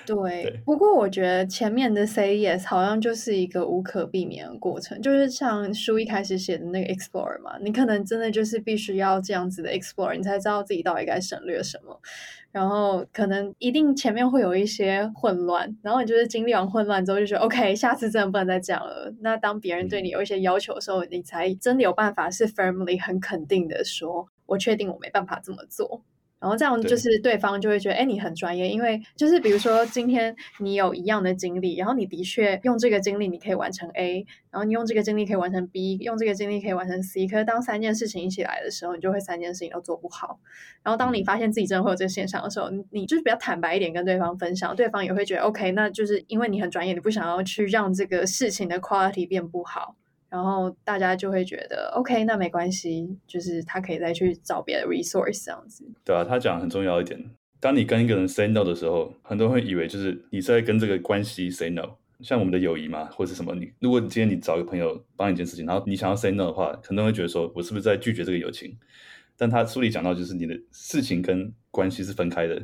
[0.07, 12.01] 对，对，不过我觉得前面的 say yes 好像就是一个无可避免的过程，就是像书一开始写的那个 explore 嘛，你可能真的就是必须要这样子的 explore，你才知道自己到底该省略什么，
[12.53, 19.13] 然后可能一定前面会有一些混乱，然后你就是经历完混乱之后就觉得 OK，下次真的不能再这样了。
[19.21, 26.03] 那当别人对你有一些要求的时候，你才真的有办法是 firmly 很肯定的说，我确定我没办法这么做。
[26.45, 37.27] 然后这样就是对方就会觉得，哎，你很专业，因为就是比如说今天你有一样的经历，然后你的确用这个经历你可以完成 A，然后你用这个经历可以完成 B，用这个经历可以完成 C。
[37.27, 40.39] 可是当三件事情一起来的时候，你就会三件事情都做不好。
[40.83, 49.97] 然后当你发现自己真的会有这个现象的时候，你你就是比较坦白一点跟对方分享，对方也会觉得 OK，那就是因为你很专业，你不想要去让这个事情的 quality 变不好。
[50.35, 55.85] 然后大家就会觉得，OK，那没关系，就是他可以再去找别的 resource 这样子。
[56.05, 57.25] 对啊，他讲很重要一点，
[57.61, 61.83] 当你跟一个人 say no 的时候，很多人会以为就是你在跟这个关系 say no。
[62.21, 68.77] 像我们的友谊嘛，或是什么，你如果你今天你找一个朋友帮你一件事情，然后你想要 say no 的话，可能会觉得说我是不是在拒绝这个友情？
[69.37, 72.61] 但他书里讲到，就是你的事情跟关系是分开的。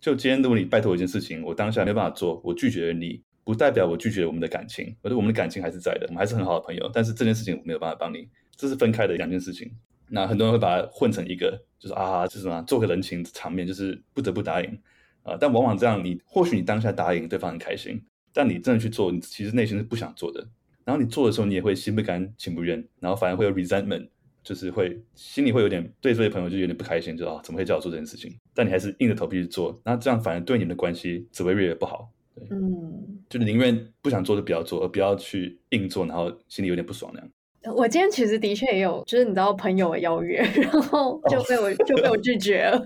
[0.00, 3.22] 就今天如果你拜托我一件事情，我当下没办法做，我拒绝了你。
[3.44, 6.90] 不代表我拒绝我们的感情，而是我们的感情还是在的，我们还是很好的朋友。
[6.92, 9.70] 但是这件事情我没有办法帮你，这是分开的两件事情。
[10.08, 14.78] 那很多人会把它混成一个，就是啊，这是什么做个人情场面，就是不得不答应
[15.22, 15.36] 啊。
[15.40, 18.00] 但往往这样，你或许你当下答应对方很开心，
[18.32, 20.46] 但你真的去做，你其实内心是不想做的。
[20.84, 24.08] 然后你做的时候，你也会心不甘情不愿，然后反而会有 resentment，
[24.42, 28.36] 就是会心里会有点对这些朋友就有点不开心，就啊怎么会叫我做这件事情？
[28.52, 32.10] 但你还是硬着头皮去做，那这样反而对你们的关系只会越来越不好。
[32.48, 37.28] 对，嗯，就宁愿不想做就不要做，而不要去硬做，然后心里有点不爽那样。
[37.76, 41.86] 我今天其实的确也有，就是你知道朋友的邀约，然后就被我、oh.
[41.86, 42.76] 就被我拒绝了。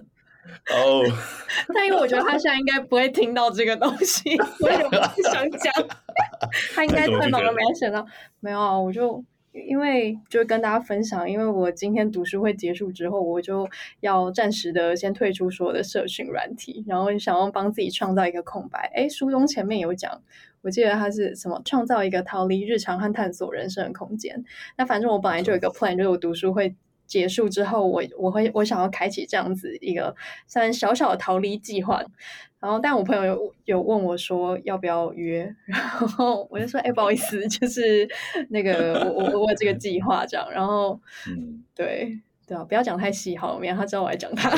[0.70, 1.02] 哦，
[1.74, 5.72] 但因为我觉得他现在应该不会听到这个东西， 我也不想讲。
[6.74, 8.06] 他应该太忙了没想到，
[8.40, 9.24] 没有啊，我就。
[9.66, 13.68] 因为就跟大家分享，因为我今天读书会结束之后，我就
[14.00, 18.90] 要暂时的先退出所有的社群软体，然后想要帮自己创造一个空白。
[18.94, 20.20] 哎，书中前面有讲，
[20.62, 24.44] 我记得他是什么，创造一个逃离日常和探索人生的空间。
[24.76, 26.74] 那反正我本来就有一个 plan，就是我读书会
[27.06, 30.14] 结束之后，我我会我想要开启这样子一个
[30.46, 32.02] 算小小的逃离计划。
[32.58, 38.08] 然后，但我朋友有有问我说要不要约， 然后我就说，哎，不好意思， 就是
[38.48, 40.50] 那个我我我有这个计划这样。
[40.50, 44.50] 然后，嗯，对对啊，不要讲太细好了，免得他知道我在讲他。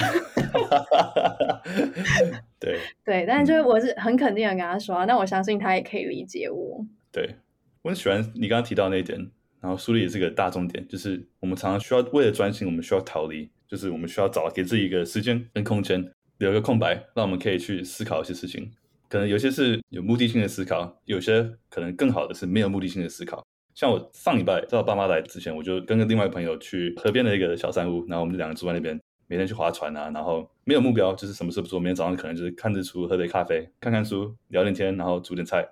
[2.58, 6.84] 对对，但是就是我是很肯定的跟他说啊，那我相信他也可以理解我。
[7.12, 7.36] 对，
[7.82, 16.10] 我很喜欢你刚刚提到那一点，然后梳理也是个大重点，就是我们常常需要为了专心，我们需要逃离，就是我们需要找给自己一个时间跟空间。
[16.38, 18.70] 留一个空白，让我们可以去思考一些事情。
[19.08, 23.44] 可能有些是有目的性的思考，有些可能更好的是没有目的性的思考。
[23.74, 31.80] 像我上礼拜在我爸妈来之前，我就跟个另外一个朋友去河边的一个小山屋，然后我们就两个住在那边，每天去划船啊，然后没有目标，就是什么事不做。
[31.80, 35.66] 每天早上可能就是看日出，喝杯咖啡，看看书，聊点天，然后煮点菜，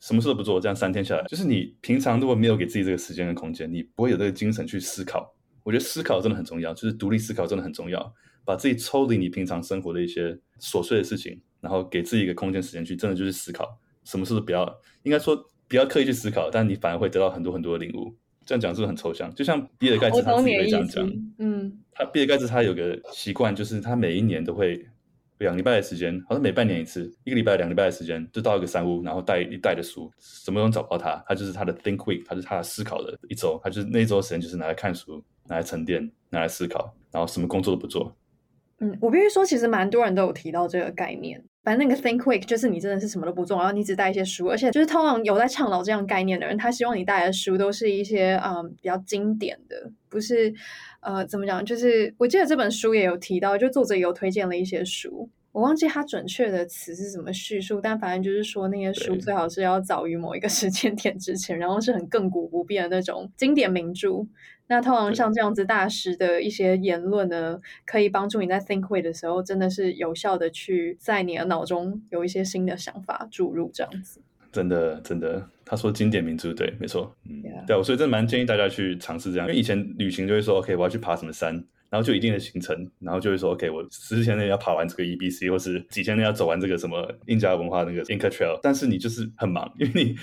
[0.00, 0.60] 什么事都不做。
[0.60, 5.34] 这样三天下来，就是你平常如果没有给自己这个时间跟空间，你不会有这个精神去思考。
[5.62, 8.14] 我觉得思考真的很重要，就是独立思考真的很重要。
[8.44, 14.66] 把自己抽离你平常生活的一些琐碎的事情，然后给自己一个空间时间去，真的就是思考，什么事都不要，
[15.02, 15.36] 应该说
[15.68, 18.16] 不要刻意去思考，但你反而会得到很多很多的领悟。
[18.46, 19.30] 这样讲是不是很抽象？
[19.34, 24.82] 就像比尔盖茨他自己会这样讲，嗯，他比尔盖茨他有个习惯，就是他每一年都会
[25.38, 38.16] 两礼拜的时间，好像每半年一次，一个礼拜两礼拜的时间，就到一个山屋，然后带一袋的书，什么都找不到他，他就是他的 think week，他是他的思考的一周，他就是那一周时间就是拿来看书，拿来沉淀，拿来思考，然后什么工作都不做。
[38.80, 41.42] 嗯，我必须说，其实蛮多人都有提到这个概念。
[41.64, 50.54] 反正那个 think quick 就是你真的是什么都不做，然后你只带一些书，而且就是通常有在倡导这样概念的人，他希望你带的书都是一些嗯比较经典的，不是
[51.08, 51.64] 呃怎么讲？
[51.64, 55.30] 就是我记得这本书也有提到，就作者有推荐了一些书。
[55.52, 64.26] 我忘记他准确的词是怎么叙述，但反正就是说那些书最好是要早于某一个 时间点之前，然后是很亘古不变的那种经典名著。
[64.68, 74.20] 那通常像这样子大师的一些言论呢，可以帮助你在 think quick 的时候，真的是有效的去在你的脑中有一些新的想法注入这样子。
[74.52, 81.62] 真的，真的，他说经典名著，对，没错，嗯.对，我所以真的蛮建议大家去尝试这样，因为以前旅行就会说，OK，我要去爬什么山。
[81.90, 88.60] 然后就一定的行程，然后就会说，OK，我十天内要爬完这个 EBC，或是几天内要走完这个什么印加文化那个 Inca Trail。
[88.62, 90.14] 但是你就是很忙，因为你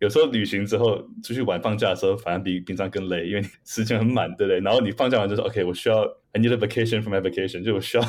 [0.00, 4.58] 有时候旅行之后出去玩放假的时候，反而比平常更累，因为你时间很满，对不对？
[4.60, 8.02] 然后你放假完就说，OK，我需要 I need a vacation from my vacation，就我需要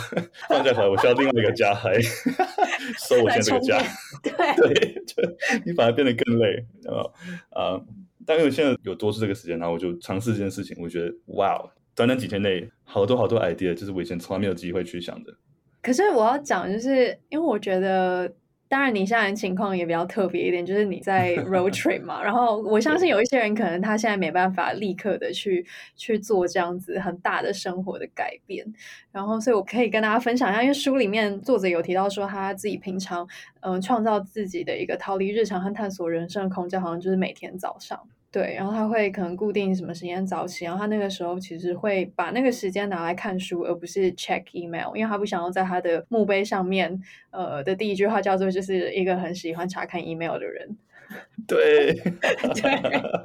[0.50, 2.02] 放假回来，我需要另外一个家来
[2.98, 3.80] 收我现在这个家。
[4.24, 7.14] 对对，就你反而变得更累，然后
[7.52, 7.80] 啊，
[8.26, 11.64] 但因为现在有多出这个时间，然后我就尝试这件事情，我觉得哇。
[11.96, 15.34] 短短几天内，好多好多 idea，就是我以前从来没有机会去想的。
[15.82, 18.34] 可是我要讲，就是因为我觉得，
[18.70, 22.24] 当然你现在情况也比较特别一点，就是你在 road trip 嘛。
[22.24, 25.64] 然后我相信有一些人可能他现在没办法立刻的去
[25.96, 28.66] 去做这样子很大的生活的改变。
[29.12, 33.28] 然后，所以我可以跟大家分享一下，因为书里面作者有提到说，他自己平常
[33.60, 38.00] 嗯创造自己的一个逃离日常和探索人生的空间，好像就是每天早上。
[38.34, 50.76] 对，然后他会可能固定什么时间早起，然后他那个时候其实会把那个时间拿来看书，而不是 check email，因为他不想要在他的墓碑上面，呃的第一句话叫做就是一个很喜欢查看 email 的人。
[51.46, 52.12] 对，对，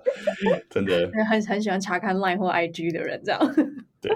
[0.68, 3.40] 真的， 很很喜欢查看 line 或 IG 的人这样。
[4.02, 4.12] 对，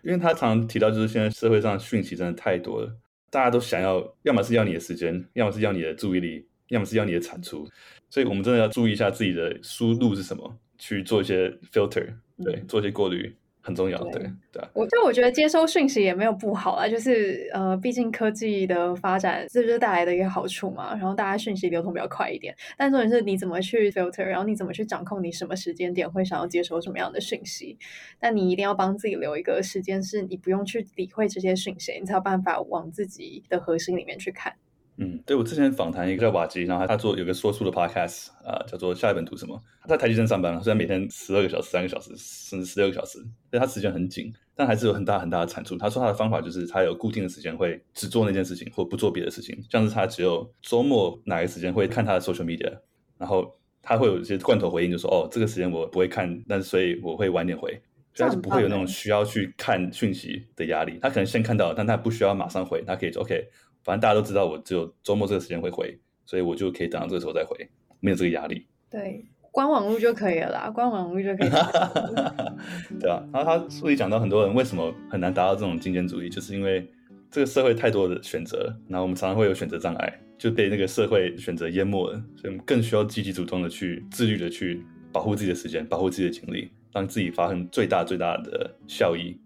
[0.00, 2.96] 因为他常常提到就是现在社会上讯息真的太多了，
[3.28, 7.68] 大家都想要，要么是要你的时间，要么是要你的注意力，要么是要你的产出。
[8.08, 12.06] 所以我们真的要注意一下自己的输入是什么，去做一些 filter，
[12.44, 14.30] 对，嗯、做一些过滤很重要，对对。
[14.52, 20.92] 对我就我觉得接收讯息也没有不好啊，就是呃，毕竟科技的发展这就是带来的一个好处嘛。
[20.92, 27.76] 然后大家讯息流通比较快一点，但重点是你怎么去 filter，然后你怎么去掌控你什么时间点会想要接收什么样的讯息。
[28.20, 34.54] 但你一定要帮自己留一个时间，是你不用去理会这些讯息，你才有办法往自己的核心里面去看。
[34.98, 39.62] 嗯，对，我之前访谈一个叫瓦基，然后他他做有个说书的 podcast 啊、呃，叫做下一本读什么。
[39.82, 43.18] 他在台积电上班，虽然每天十二个小时、三个小时，甚至十六个小时，
[43.50, 45.76] 所以他时间很紧，但还是有很大很大的产出。
[45.76, 52.72] 他说他的方法就是他有固定的时间会只做那件事情，或不做别的事情，像是他只有周末哪个时间会看他的 social media，
[53.18, 57.70] 然后他会有一些罐头回应，就说哦，这个时间我不会看，但是所以我会晚点回，
[58.14, 60.98] 所以他是不会有那种需要去看讯息的压力。
[61.02, 63.46] 他可能先看到，但他不需要马上回，他可以说 OK。
[63.86, 65.96] 反正大家都知道，我只有周末这个时间会回，
[66.26, 67.56] 所以我就可以等到这个时候再回，
[68.00, 68.66] 没有这个压力。
[68.90, 72.58] 对，官网络就可以了啦，关网络就可以了。
[72.98, 76.84] 对啊，然后他书里讲到很多人为什么很难达到这种精简主义，就是因为
[77.30, 89.38] 这个社会太多的选择，然后我们常常会有选择障碍，就被那个社会选择淹没了，所以我们更需要积极主动的去自律的去保护自己的时间，保护自己的精力，让自己发生最大最大的效益。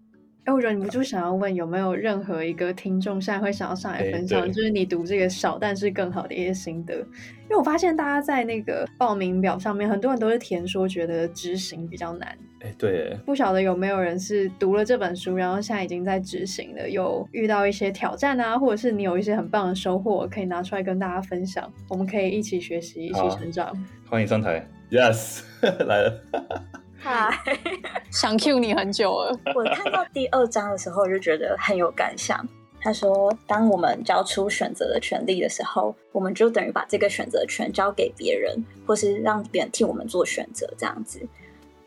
[0.43, 6.95] 哎，我觉得你们就想要问有没有任何一个听众现在会想要上来分享，就是你读这个少但是更好的一些心得。
[6.95, 12.35] 因为我发现大家在那个报名表上面，很多人都是填说觉得执行比较难。
[12.61, 23.71] 哎，对，不晓得有没有人是读了这本书，然后现在已经在执行了，有遇到一些挑战啊，或者是你有一些很棒的收获，可以拿出来跟大家分享，我们可以一起学习，一起成长。
[24.09, 25.43] 欢迎上台，Yes，
[25.85, 26.80] 来了。
[27.03, 27.35] 嗨，
[28.11, 29.35] 想 cue 你很久了。
[29.55, 32.47] 我看到第二章的时候，就觉得很有感想。
[32.79, 41.19] 他说，当我们交出选择的权利的时候，我们就等于把这个选择权交给别人，或是让别人替我们做选择，这样子。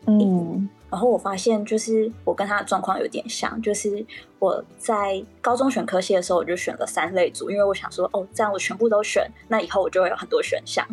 [0.07, 4.05] 嗯，然后我发现，就是我跟他的状况有点像，就是
[4.39, 10.85] 我在高中选科系的时候，我就选了三类组，因为我想说，哦，这样我全部都选，那以后我就会有很多选项。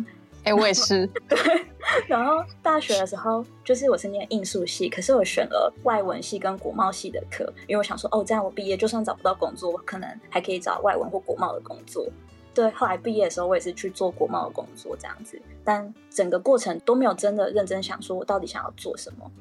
[0.43, 1.07] 哎、我也是。
[1.29, 1.37] 对，
[2.07, 12.07] 然后大学的时候，就是我是念应数系，可是我选了外文系跟国贸系的课，因为我想说，哦，这样我毕业就算找不到工作，我可能还可以找外文或国贸的工作。
[12.53, 15.41] 对，后来毕业的时候，我也是去做国贸的工作，这样子。
[15.63, 19.31] 但整个过程都没有真的认真想说，我到底想要做什么。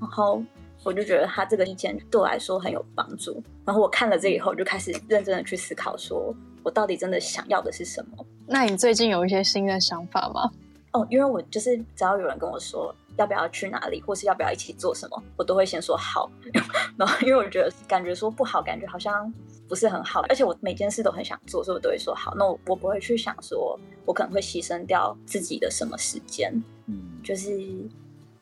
[0.00, 0.42] 然后
[0.84, 3.42] 我就觉得他这个意见对我来说很有帮助。
[3.64, 6.32] 然后我看了这以后，就开始认真的去思考，说
[6.62, 8.24] 我到底真的想要的是什么？
[8.52, 10.50] 那你最近有一些新的想法吗？
[10.90, 16.28] 哦，因为我就是只要有人跟我说要不要去哪里，或是要不要一起做什么，我都会先说好。
[16.98, 19.32] 然后因为我觉得感觉说不好，感觉好像
[19.68, 22.34] 不是很好，而且我每件事都很想做，所以我都会说好。
[22.36, 26.52] 那我我不会去想说我可能会牺牲掉自己的什么时间。
[26.86, 27.56] 嗯，就是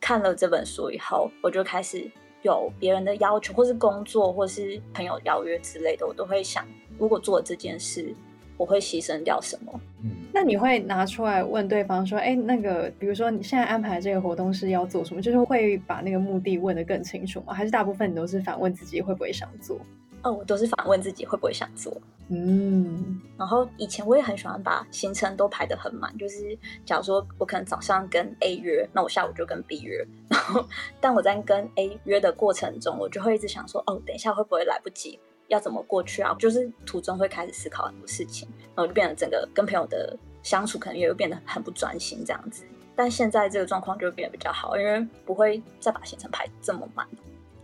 [0.01, 6.67] 看了这本书以后，我就开始有别人的要求，或是工作，或是朋友邀约之类的，我都会想，
[6.99, 8.17] 如果做这件事。
[8.59, 9.81] 我会牺牲掉什么？
[10.05, 17.55] 嗯，那你会拿出来问对方说：“哎，那个，比如说你现在安排这个活动是要做什么？”就是会把那个目的问得更清楚吗？
[17.55, 19.81] 还是大部分你都是反问自己会不会想做？
[20.23, 21.97] 哦，我都是反问自己会不会想做。
[22.31, 30.05] 嗯，然后以前我也很喜欢把行程都排得很满，就是假如说我可能早上跟 A 约，那我下午就跟 B 约。
[30.29, 30.67] 然后，
[31.01, 35.19] 但我在跟 A 约的过程中，我就会一直想说：“哦，等一下会不会来不及？”
[35.49, 36.35] 要怎么过去啊？
[36.39, 42.65] 就是途中会开始思考很多事情，然后就变得整个跟朋友的相处可能也会变得很不专心这样子。
[42.95, 47.07] 但现在这个状况就会变得比较好，因为不会再把行程排这么满。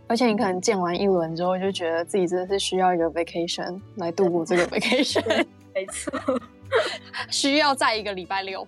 [0.07, 5.45] 而且你可能见完一轮之后，就觉得自己真的是需要一个 vacation 来度过这个 vacation。
[5.73, 6.39] 没错，
[7.29, 8.65] 需要再一个礼拜六。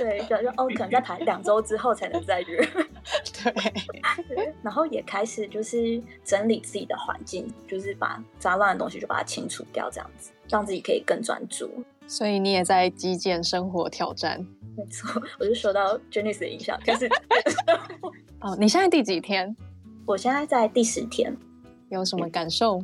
[0.00, 2.58] 对，就哦，可能在排两周之后才能再约。
[3.44, 11.70] 对，然后也开始就是整理自己的环境，就是把杂乱的东西就把它清除掉，这样子让自己可以更专注。
[12.06, 14.44] 所以你也在极简生活挑战？
[14.74, 17.06] 没错，我就受到 Janice 的影响，开始。
[18.40, 19.54] 哦，你现在第几天？
[20.06, 21.36] 我现在在第十天。
[21.90, 22.82] 有什么感受？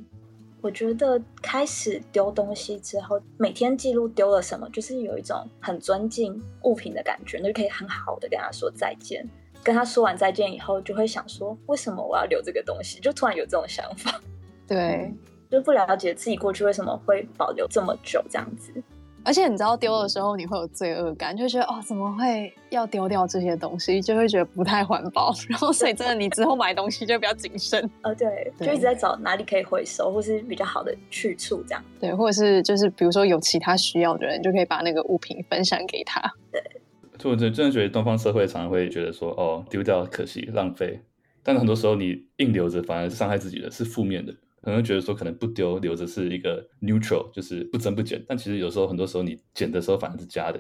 [0.67, 9.25] 我觉得开始丢东西之后，每天记录丢了什么，就是有一种很尊敬物品的感觉，那就可以很好的跟他说再见。
[9.63, 12.99] 跟他说完再见以后，就会想说，为什么我要留这个东西？
[12.99, 14.21] 就突然有这种想法。
[14.67, 15.15] 对，
[15.49, 18.73] 就不了解自己过去为什么会保留这么久这样子。
[19.27, 25.35] 而且你知道丢的时候你会有罪恶感，就觉得哦，怎么会要丢掉这些东西，就会觉得不太环保。
[25.51, 27.91] 然后所以真的你之后买东西就比较谨慎。
[28.03, 31.85] 呃，对，就一直在找哪里可以回收，或是比较好的去处这样。
[31.99, 36.23] 对，或者是就是比如说有其他需要的人，就可以把那个物品分享给他。
[36.53, 36.63] 对，
[37.19, 41.01] 就我真的觉得东方社会常常会觉得说哦，丢掉可惜浪费，
[41.43, 44.33] 但是很多时候你硬留着反而是伤害自己的，是负面的。
[44.67, 50.59] 可能觉得说可能不丢留着是一个 neutral，就是不增不减，但其实有时候很多时候你减的时候反而是加的。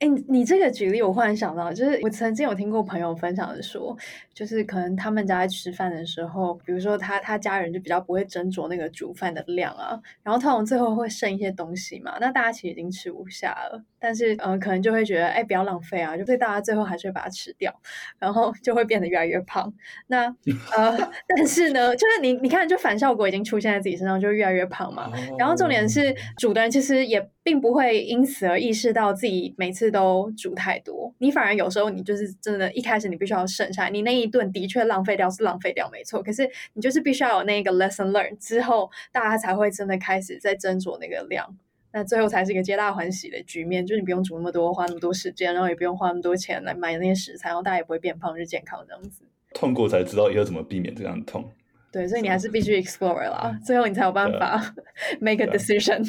[0.00, 3.96] 哎，你这个举例，我忽然想到，就是我曾经有听过朋友分享的说，
[4.34, 17.72] 就是可能他们家在吃饭的时候，比如说他他家人就比较不会斟酌那个煮饭的量啊，然后通常最后会剩一些东西嘛，那大家其实已经吃不下了，但是嗯、呃，可能就会觉得哎，不要浪费啊，就对大家最后还是会把它吃掉，
[18.18, 19.72] 然后就会变得越来越胖。
[20.08, 20.24] 那
[20.76, 25.10] 呃，但是呢，就是你你看，就反效果已经出现在自己身上，就越来越胖嘛。
[25.38, 27.30] 然后重点是煮的人其实也。
[27.44, 41.44] 并不会因此而意识到自己每次都煮太多，你反而有时候你就是真的，一开始你必须要剩下，你那一顿的确浪费掉是浪费掉没错，可是你就是必须要有那个 lesson learn 之后，大家才会真的开始在斟酌那个量，
[41.92, 49.24] 那最后才是一个皆大欢喜的局面，就是你不用煮那么多，花那么多时间，然后也不用花那么多钱来买那些食材，然后大家也不会变胖，是健康这样子。
[49.54, 51.50] 痛过才知道以后怎么避免这样的痛。
[51.92, 54.74] 对，所以你还是必须 explore 啦， 最后你才有办法
[55.20, 56.02] make a decision。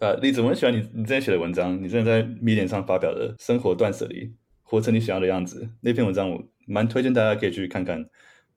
[0.00, 4.26] 啊，栗子，我很喜欢你你之前写的文章，你之前在 Medium 上发表的《生活断舍离》，
[4.62, 8.04] 活成你想要的样子那篇文章，我蛮推荐大家可以去看看。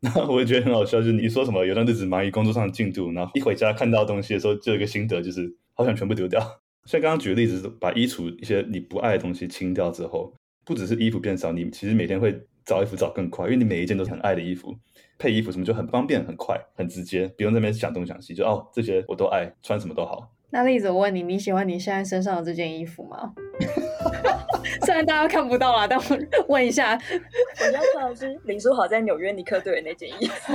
[0.02, 6.42] 那我也觉得很好笑，就是你说什么有段日子忙于工作上的进度，然后一回家看到东西的时候，就有一个心得，就是好想全部丢掉。
[6.86, 10.34] 像刚刚举的例子，是把衣橱一些你不爱的东西清掉之后，
[10.66, 14.76] 不只是衣服变少，你其实每天会找衣服找更快，因为你每一件都是很爱的衣服，
[15.18, 20.30] 配衣服什么就很方便、很快、很直接，不用在那边想东想西，就哦这些我都爱，穿什么都好。
[20.50, 23.34] 那例子，我问你，你喜欢你现在身上的这件衣服吗？
[24.86, 26.94] 虽然大家看不到啦，但我 问一下。
[26.94, 30.54] 我现在穿的是林书豪在纽约尼克队的那件衣服。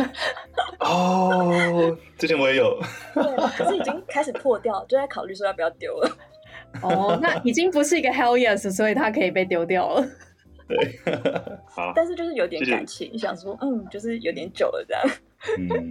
[0.81, 2.79] 哦，之前我也有。
[3.15, 3.23] 对，
[3.57, 6.17] 可是已经开始破掉，就在考虑说要不要丢了。
[6.83, 10.07] 哦，那已经不是一个 hell yes，所以它可以被丢掉了。
[10.69, 10.77] 对，
[11.67, 11.93] 好。
[11.97, 15.03] 但是就是有点感情，想说，嗯，就是有点久了这样。
[15.59, 15.91] 嗯，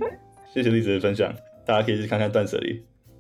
[0.54, 1.34] 谢谢栗子的分享，
[1.66, 2.74] 大家可以去看看《断舍离》。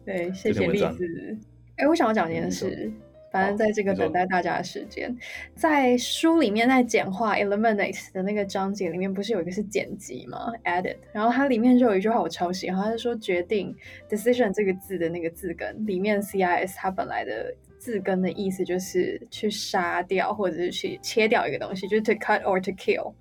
[0.06, 1.38] 对，谢谢栗子。
[1.78, 2.92] 哎，我想要讲一件事，
[3.32, 5.16] 反正在这个等待大家的时间，
[5.54, 13.76] 在书里面在简化 eliminate 的那个章节里面，不是有一个是剪辑吗？edit，然后它里面就有一句话我超喜欢，它是说决定
[14.10, 23.14] decision 这个字的那个字根里面 cis 它本来的字根的意思就是去杀掉或者是去切掉一个东西，就是 to cut or to kill。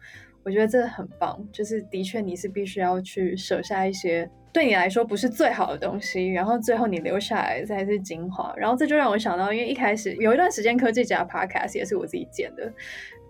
[0.45, 4.31] 我觉得这很棒，就是的确你是必须要去舍下一些。
[4.57, 8.55] 对你来说不是最好的东西，然后最后你留下来才是精华。
[8.57, 12.73] 然后这就让我想到，因为一开始有一段时间科技夹 Podcast 也是我自己剪的，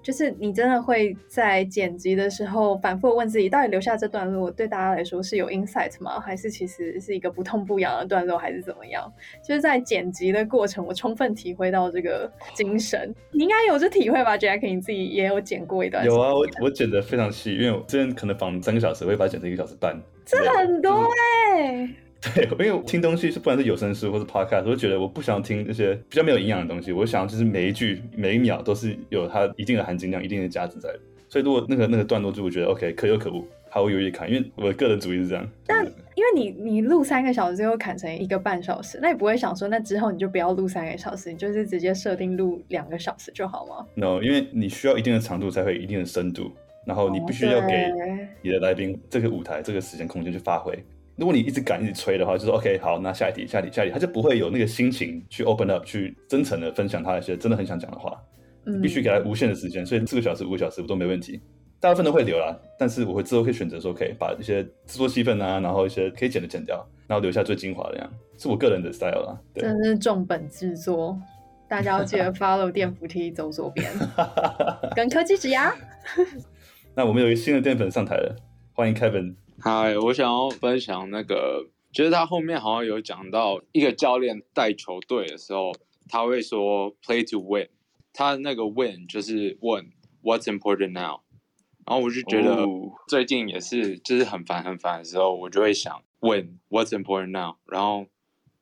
[0.06, 6.20] 就是你真的会在剪辑的时候反复问自己，到底留下这段落对大家来说是有 insight 吗？
[6.20, 9.12] 还是其实是一个不痛不痒的段落，还是怎么样？
[9.44, 13.12] 就是在剪辑的过程，我充分体会到这个精神。
[13.32, 14.64] 你应该有这体会吧，Jack？
[14.64, 16.04] 你自己也有剪过一段？
[16.04, 21.10] 有啊，我我剪得非常细，因为我之前可能访三个小时，我会把它剪成一个小时半，这很多
[21.52, 21.94] 哎、欸。
[22.34, 31.00] 对，因为我听东西是不管是有声书或是 podcast，我就觉得我不想听那些比较没有营养的东西，我想要就是每一句每一秒都是有它一定的含金量、一定的价值在的。
[31.28, 35.48] 所以如果那个那个段落就我觉得 OK，可有可无，毫无犹豫砍，因为我的个人主义是这样。
[35.66, 46.50] 但因为你你录三个小时，最后砍成一个半小时，那你不会想说，那之后你就不要录三个小时，你就是直接设定录两个小时就好吗？No，因为你需要一定的长度才会有一定的深度，
[46.86, 47.92] 然后你必须要给
[48.40, 50.78] 你的来宾这个舞台、这个时间空间去发挥。
[51.16, 58.16] 如果你一直赶一直催的话，就是 OK 好，那下一题下一题下一题，他就不会有那个心情去 open up，去真诚的分享他一些真的很想讲的话。
[58.66, 61.40] 嗯，必须给他无限的时间，所以四个小时五个小时我都没问题，
[61.78, 62.58] 大部分都会留啦。
[62.76, 69.40] 但是我会之后可以选择说，可以把一些制作戏份啊，然后一些可以剪的剪掉，然后留下最精华的样，是我个人的 style 啦。
[69.54, 71.16] 对，真的是重本制作，
[71.68, 73.88] 大家要记得 follow 电扶梯走左边，
[74.96, 75.72] 跟科技指压。
[76.92, 78.34] 那我们有一个新的淀粉上台了，
[78.72, 79.36] 欢迎 Kevin。
[79.58, 85.72] 嗨，我想要分享那个，就是他后面好像有讲到一个教练带球队的时候，
[86.08, 87.68] 他会说 play to win，
[88.12, 89.90] 他那个 win 就是问
[90.22, 91.20] what's important now，
[91.86, 92.66] 然后我就觉得
[93.08, 98.06] 最近也是就是很烦很烦的时候，我就会想问 what's important now，然后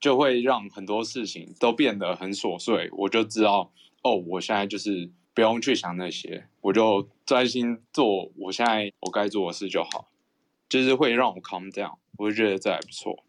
[0.00, 3.72] 就会让很多事情都变得很琐碎，我就知道
[4.02, 10.08] 哦，我现在就是不用去想那些，我就专心做我现在我该做的事就好。
[10.68, 13.24] 就是会让我 calm down，我就觉得这还不错。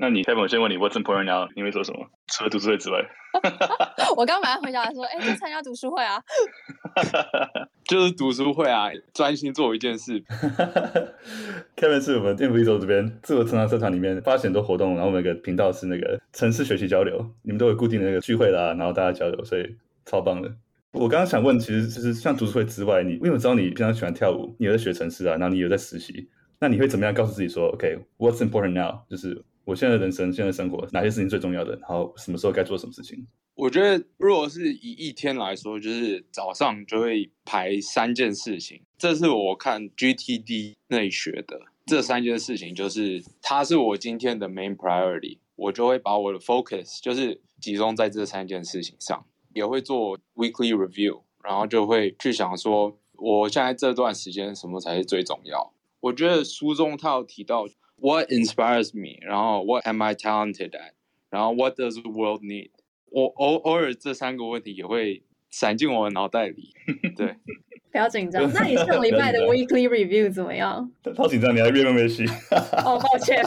[0.00, 1.48] 那你，Kevin，我先问你，What's important now？
[1.56, 2.06] 你会做什么？
[2.28, 3.04] 除了读书会之外？
[4.16, 6.22] 我刚马上回答说，哎、欸，就参加读书会啊。
[7.84, 10.22] 就是读书会啊，专心做一件事。
[11.76, 19.76] Kevin 是我们电扶一周这边自我成长社团里面发起很多活动，然后每个频道是那个城市学习交流，你们都有固定的那个聚会啦，然后大家交流，所以
[20.06, 20.48] 超棒的。
[20.92, 26.30] 我刚刚想问，其实就是像读书会之外，你因为我知道你平常喜欢跳舞，你有在学城市啊，然后你有在实习。
[26.60, 29.00] 那你会怎么样告诉自己说，OK，What's important now？
[29.08, 31.76] 就是我现在的人生、现在的生活，哪些事情最重要的？
[31.76, 33.26] 然后什么时候该做什么事情？
[33.54, 38.82] 我觉得，如果是以一天来说，就是早上就会排三件事情。
[38.96, 41.60] 这是我看 GTD 那里学的。
[41.86, 55.72] 这三件事情就是，它是我今天的 main priority，我就会把我的 focus 就是集中在这三件事情上，也会做 weekly review，然后就会去想说，我现在这段时间什么才是最重要。
[56.00, 57.66] 我觉得书中他有提到
[58.00, 60.92] What inspires me，然后 What am I talented at，
[61.30, 62.70] 然后 What does the world need？
[63.10, 66.74] 我偶偶尔这三个问题也会闪进我的脑袋里。
[67.16, 67.34] 对，
[67.90, 68.48] 不要紧张。
[68.52, 70.88] 那你上礼拜的 Weekly Review 怎么样？
[71.16, 72.24] 超紧张，你还越问越细。
[72.84, 73.42] 哦，抱歉。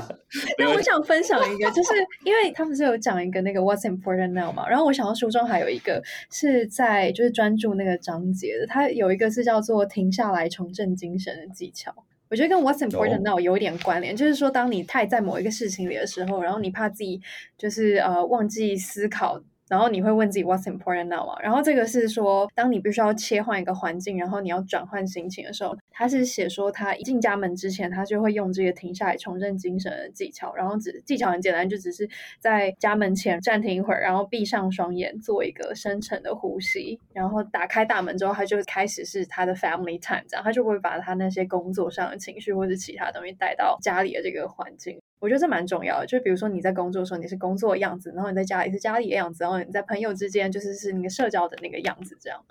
[0.57, 1.89] 那我想分享一个，就是
[2.25, 11.93] 因为他不是有讲一个那个 What's important now 嘛，然后我想到书中还有一个是在就是专注那个章节的，它有一个是叫做停下来重振精神的技巧。
[12.31, 17.21] 我觉得跟 What's important now 有一点关联，就是说，当你太在某一个事情里的时候，然后你怕自己
[17.57, 19.43] 就是呃忘记思考。
[19.71, 21.39] 然后你会问自己 What's important now 啊？
[21.41, 30.53] 然后这个是说，当你必须要切换一个环境，然后你要转换心情的时候，他是写说他一进家门之前，他就会用这个停下来重振精神的技巧。
[30.55, 32.05] 然后只技巧很简单，就只是
[32.37, 44.99] 在家门前暂停一会儿，然后闭上双眼，做一个深沉的呼吸，然后打开大门之后，他就开始是他的 family time，这样他就会把他那些工作上的情绪或者其他东西带到家里的这个环境。
[45.21, 52.43] 我觉得这蛮重要的，就比如说你在工作的时候，你是工作的样子，然后你在家里是家里的样子，然后你在朋友之间就是是那个社交的那个样子，这样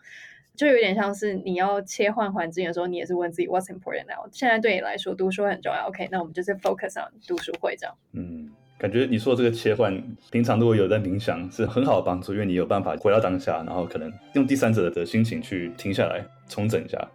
[0.54, 4.28] 就有点像是你要切换环境的时候，你也是问自己 What's important now？
[4.30, 6.08] 现在对你来说读书很重要，OK？
[6.12, 7.96] 那我们就是 focus on 读书会这样。
[8.12, 10.00] 嗯，感觉你说这个切换，
[10.30, 17.10] 平常如果有在冥想是很好的帮助，因为你有办法回到当下，然后可能用第三者的心情去停下来重整一下。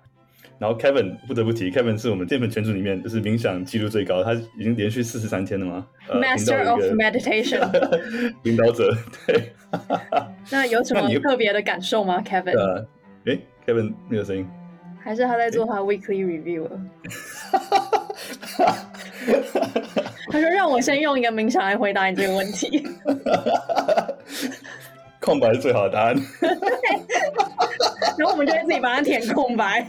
[0.58, 7.60] 然后 Kevin 不得不提，Kevin 是我们淀粉群组里面就是冥想记录最高，他已经连续四十三天了吗？Master of Meditation，
[8.44, 8.96] 领导者。
[9.28, 9.54] 对。
[10.52, 12.58] 那有什么特别的感受吗，Kevin？
[12.58, 12.88] 呃，
[13.26, 14.48] 诶，Kevin 没有声音，
[15.04, 16.70] 还是他在做他 Weekly Review？
[20.32, 22.88] 他说：“让我先用一个冥想来回答你这个问题。”
[25.26, 26.16] 空白是最好的答案。
[28.18, 29.86] 然后我们就会自己把它填空白。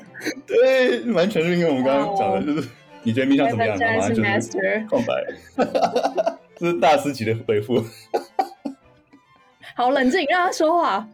[0.46, 2.68] 对，完全是因为我们刚刚讲的，就是
[3.02, 3.78] 你觉得冥想怎么样？
[3.78, 5.14] 然后就是空白。
[6.56, 7.84] 这是大师级的回复。
[9.76, 11.06] 好冷静，让他说话。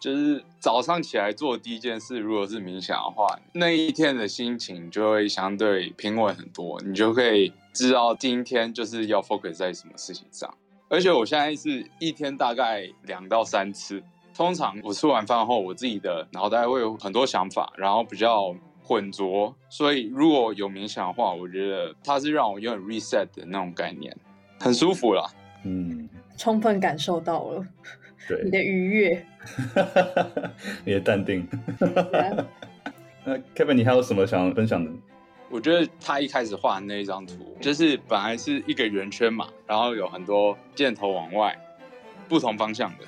[0.00, 10.54] 就是早上起来做第一件事，如果是冥想的话，那一天的心情就会相对平稳很多，你就可以知道今天就是要 focus 在什么事情上。
[10.88, 14.02] 而且我现在是一天大概两到三次，
[14.34, 24.16] 通常我吃完饭后，我自己的脑袋会有很多想法，然后比较混浊，所以如果有冥想的话，我觉得它是让我有点 reset 的那种概念，
[24.58, 25.30] 很舒服啦。
[25.64, 27.66] 嗯，充分感受到了。
[28.26, 29.26] 对，你的愉悦，
[30.84, 31.46] 你的淡定。
[33.24, 34.90] 那 Kevin，你还有什么想分享的？
[35.50, 41.58] 我觉得他一开始画的那一张图，就是本来是一个圆圈嘛，然后有很多箭头往外，
[42.28, 43.04] 不同方向的。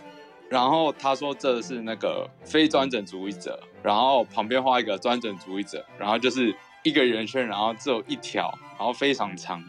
[0.49, 9.63] 然后他说这是那个非专整主义者，然后旁边画一个专整主义者，然后就是一个圆圈，然后只有一条，然后非常长。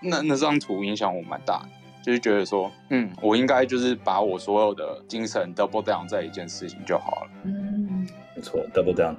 [0.00, 1.68] 那那张图影响我蛮大的，
[2.02, 7.30] 就是觉得说，嗯，我应该就是把我所有的精神 double down 在一件事情就好了。
[7.44, 9.14] 嗯，没错，double down，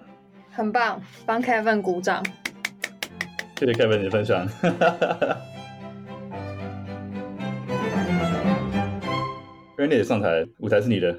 [0.51, 2.21] 很棒，帮 Kevin 鼓掌。
[3.57, 4.45] 谢谢 Kevin 你的分享。
[9.77, 11.17] Rennie 上台，舞台是你的。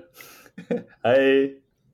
[1.03, 1.16] 嗨，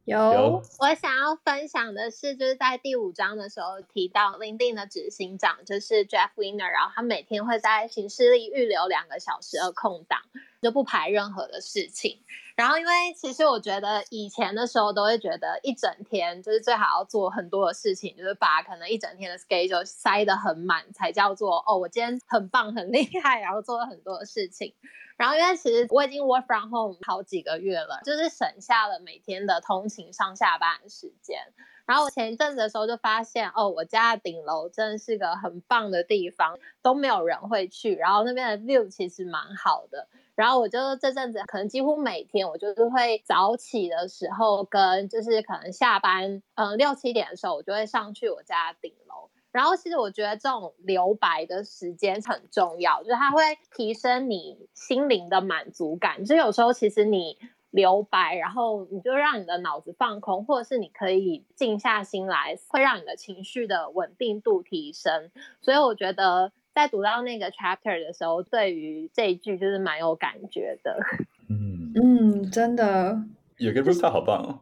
[0.04, 10.18] 有，我想要分享的是，就是在第五章的时候提到，LinkedIn 的执行长就是 Jeff Weiner，然后他每天会在行事历预留两个小时的空档，
[10.60, 12.18] 就不排任何的事情。
[12.54, 24.74] 然后，因为其实我觉得以前的时候都会觉得一整天就是最好要做很多的事情，就是把可能一整天的 schedule 塞得很满，才叫做哦，我今天很棒很厉害，然后做了很多的事情。
[25.16, 31.38] 然后，因为其实我已经 work from home 好几个月了，就是省下了每天的通勤上下班时间。
[31.86, 40.08] 然后我前一阵子的时候就发现，哦，我家的顶楼真的是个很棒的地方，都没有人会去，然后那边的 view 其实蛮好的。
[40.34, 49.28] 然后我就这阵子可能几乎每天，我就是会早起的时候跟就是可能下班，嗯，六七点的时候，我就会上去我家顶楼。
[49.50, 53.42] 然后其实我觉得这种留白的时间很重要，就是它会
[53.76, 56.24] 提升你心灵的满足感。
[56.24, 57.36] 就有时候其实你
[57.72, 65.32] 留白，然后你就让你的脑子放空，或者是你可以静下心来，会让你的情绪的稳定度提升。
[65.60, 66.52] 所以我觉得。
[66.74, 70.98] 在读到那个 chapter 的时候，对于这一句就是蛮有感觉的。
[71.50, 73.22] 嗯嗯，真的。
[73.58, 74.58] 有个 rooftop 好棒哦。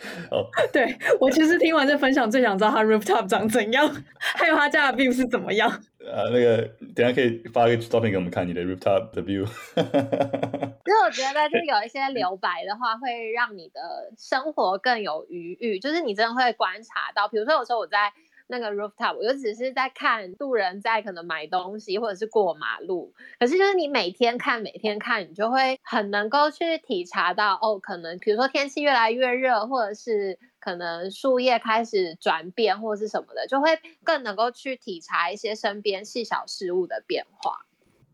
[0.30, 5.70] 哦， 对，我其实听完这分享，最想知道他 rooftop 长怎样，还有他家的 view 是怎么样。
[6.00, 6.62] 呃， 那个
[6.94, 9.44] 等下可以发一个照片给我们看，你的 rooftop 的 view。
[9.44, 13.80] 其实我觉得，就有一些留白的话，会让你的
[14.16, 15.78] 生活更有余裕。
[15.78, 18.12] 就是你真的会观察到，比如说有时候我在。
[18.48, 37.65] 那个 rooftop，我就只是在看路人在可能买东西或者是过马路，可是就是你每天看每天看，你就会很能够去体察到哦，可能比如说天气越来越热，或者是可能树叶开始转变或者是什么的，就会更能够去体察一些身边细小事物的变化。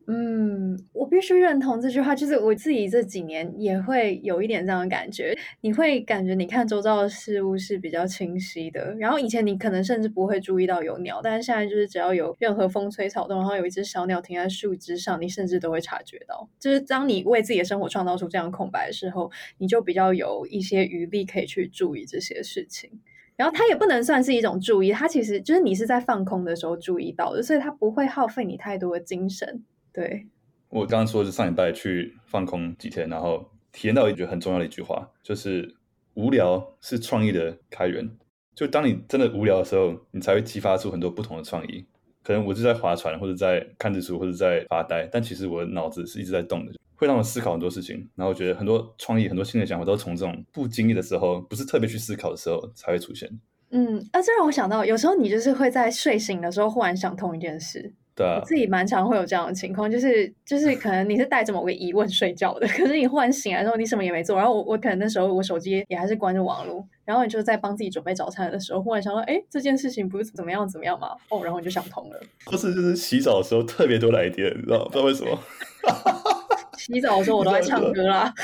[0.06, 5.36] 嗯，我必须认同这句话，就是我自己这几年也会有一点这样的感觉。
[5.60, 16.48] 你会感觉你看周遭的事物是比较清晰的，然后以前你可能甚至不会注意到有鸟，但是现在就是只要有任何风吹草动，然后有一只小鸟停在树枝上，你甚至都会察觉到。
[16.58, 22.90] 就是当你为自己的生活创造出这样空白的时候，你就比较有一些余力可以去注意这些事情。
[23.34, 29.62] 然后它也不能算是一种注意，它其实就是你是在放空的时候注意到的，所以它不会耗费你太多的精神。
[29.92, 30.26] 对，
[30.68, 35.74] 我刚刚说的是上礼拜去放空几天，然后体验到一句很重要的一句话，就是
[36.14, 38.10] 无聊是创意的开源。
[38.54, 41.86] 就当你真的无聊的时候，你才会激发出很多不同的创意。
[42.22, 47.96] 可能我是在划船，或者在看日出，或者在发呆，但其实我的脑子是一直在动的，会让我思考很多事情。
[48.14, 53.28] 然后我觉得很多创意、很多新的想法都从这种不经意的时候，不是特别去思考的时候才会出现。
[53.70, 57.92] 嗯，啊，这让我想到，有时候你就是会在睡醒的时候忽然想通一件事。
[58.14, 71.08] 对啊，我自己蛮常会有这样的情况，就是就是可能你是带着某个疑问睡觉的， 可是你忽然醒来之后，你什么也没做，然后我我可能那时候我手机也还是关着网络，然后你就在帮自己准备早餐的时候，忽然想到，哎，这件事情不是怎么样怎么样吗？
[71.30, 72.20] 哦，然后你就想通了。
[72.44, 75.38] 或是，就是洗澡的时候特别多的 idea，你知道不知道为什么？
[76.86, 78.32] 洗澡的时候我都在唱歌啦。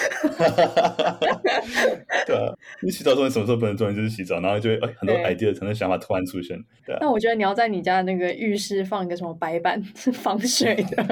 [2.27, 3.91] 对啊，你洗澡的时候你什么时候不能做？
[3.91, 6.57] 你就是洗澡，然后就会哎很多 idea、很多想法突然出现。
[6.87, 6.99] 对啊。
[7.01, 11.05] 那我觉得你要在你家的那个浴室放一个什么白板， 是防水的。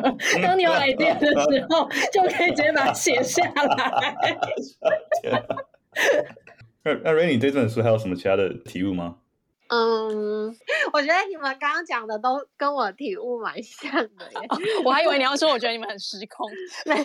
[0.42, 4.16] 当你有 idea 的时候，就可以直接把它写下来。
[6.84, 9.16] 那那 Rennie 对这本书还有什么其他的体悟吗？
[9.68, 10.56] 嗯，
[10.92, 14.48] 我觉得你们刚刚讲的都跟我体悟蛮像的耶。
[14.84, 16.50] 我还以为你要说，我觉得你们很失控。
[16.86, 17.04] 没有，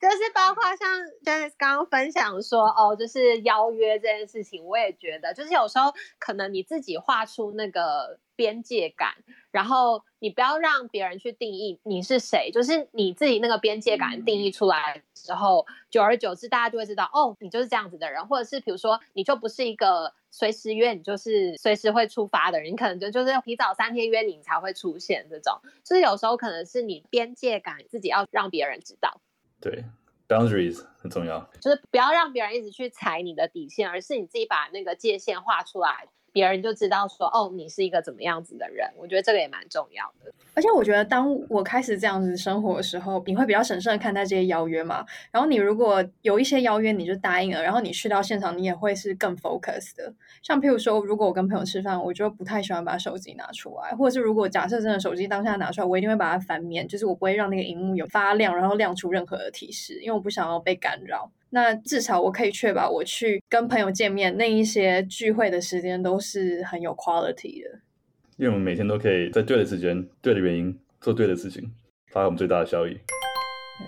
[0.00, 9.14] 就是包括像 Janice 刚刚分享说，哦，就是邀约这件事情，我也觉得，就是有时候可能你自己画出那个边界感，
[9.50, 20.12] 然后你不要让别人去定义你是谁，就是你自己那个边界感定义出来之后，久而久之，大家就会知道，哦，你就是这样子的人，或者是比如说，你就不是一个。
[20.32, 25.58] 随时约你就是随时会出发的人，你可能就就是提早三天约你，你才会出现这种。
[25.82, 29.20] 就是有时候可能是你边界感自己要让别人知道。
[29.60, 29.84] 对
[30.28, 36.06] ，boundaries 很重要，就是不要让别人一直去踩你的底线，而是你自己把那个界限画出来。
[36.32, 38.88] 别人就知道说哦，你是一个怎么样子的人。
[38.96, 40.32] 我觉得这个也蛮重要的。
[40.52, 45.06] 而且我觉得，当我开始这样子生活的时候，你会比较审慎的看待这些邀约嘛。
[45.30, 50.12] 然后你如果有一些邀约，你就答应了，然后你去到现场，你也会是更 focus 的。
[50.42, 61.30] 像譬如说，如果我跟朋友吃饭，我就不太喜欢把手机拿出来，或者是如果假设真的手机当下拿出来，我一定会把它翻面，就是我不会让那个荧幕有发亮，然后亮出任何的提示，因为我不想要被干扰。
[61.52, 67.80] 那至少我可以确保我去跟朋友见面那一些聚会的时间都是很有 quality 的，
[68.36, 71.70] 因为我们每天都可以在对的时间、对的原因做对的事情，
[72.12, 72.96] 发挥我们最大的效益。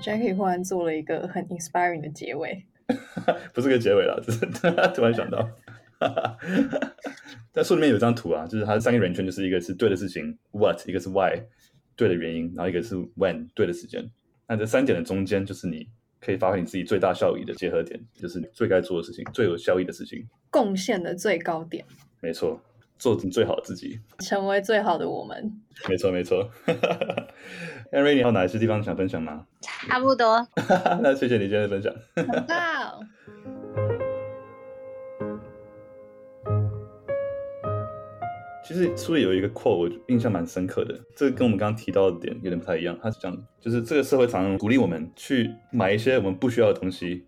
[0.02, 2.66] Jackie 忽然做了一个很 inspiring 的结尾，
[3.54, 4.44] 不是个结尾啦，只是
[4.92, 5.48] 突然想到，
[7.52, 11.40] 在书里面有一张图啊，就是它三个圆圈，就是一个是对的事情 what，一个是 why
[11.94, 14.10] 对的原因，然后一个是 when 对的时间。
[14.48, 15.86] 那这三点的中间就是你。
[16.24, 21.84] 可以发挥你自己最大效益的结合点，就是最该做的事情，最有效益的事情，贡献的最高点。
[22.20, 22.60] 没错，
[22.98, 25.52] 做成最好的自己，成为最好的我们。
[25.88, 26.48] 没错，没错。
[27.90, 29.46] Henry，你还有哪些地方想分享吗？
[29.60, 30.46] 差不多。
[31.02, 31.92] 那谢谢你今天的分享。
[32.48, 33.00] 好。
[38.64, 40.98] 其实书里有一个 quote，我印象蛮深刻的。
[41.16, 42.96] 这个跟我们刚刚提到的点有点不太一样。
[43.02, 47.24] 他是讲，就是这个社会常常鼓励我们去买一些我们不需要的东西，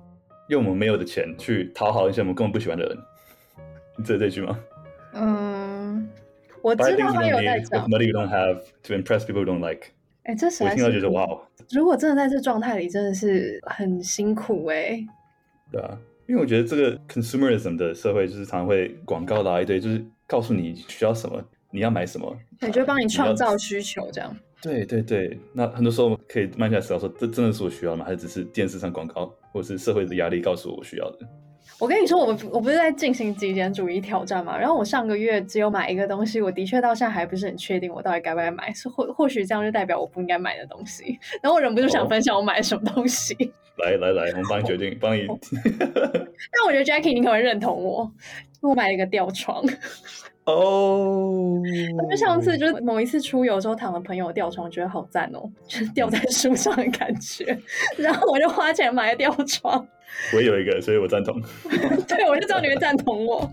[0.48, 2.96] 用我们没有的钱去讨好一些我们根本不喜欢的人。
[3.98, 4.60] 你记得这句吗？
[5.12, 6.08] 嗯，
[6.62, 7.88] 我知道他有在讲。
[7.88, 9.88] Money you don't have to impress people you don't like。
[10.22, 10.70] 哎，这实在是。
[10.70, 15.06] 我听到觉得哇，哦如果真的在这状态里，真的是很辛苦哎、欸。
[15.72, 20.04] 对啊，因为我觉得这个 consumerism 的社会就是常常会广告啦一堆，就是。
[20.26, 24.36] 告诉你需要什么，你要买什么，对就帮你创造需求，这样。
[24.62, 28.04] 对对对，那很多时候可以慢下来思考说，这真的是我需要吗？
[28.04, 31.18] 还是只是电视上广告，或者是社会的压力告诉我我需要的？
[31.78, 34.56] 我跟你说，我们我不是在进行极简主义挑战嘛？
[34.56, 41.18] 然后我上个月只有买一个东西，我的确到现在还不是很确定我到底该不该买，是或或许这样就代表我不应该买的东西。
[41.42, 43.34] 然后我忍不住想分享我买什么东西。
[43.34, 43.86] Oh.
[43.86, 45.26] 来来来，我们帮你决定，帮你。
[45.26, 48.08] 但我觉得 Jackie 你可能会认同我，
[48.62, 49.64] 因为我买了一个吊床。
[50.44, 51.60] 哦，
[52.08, 57.58] 就上次就是某一次出游的时候躺了朋友的吊床，觉得好赞哦，就是吊在树上的感觉。
[57.98, 59.84] 然后我就花钱买了吊床。
[60.34, 61.40] 我也有一个，所以我赞同。
[62.08, 63.50] 对，我就知道你会赞同我。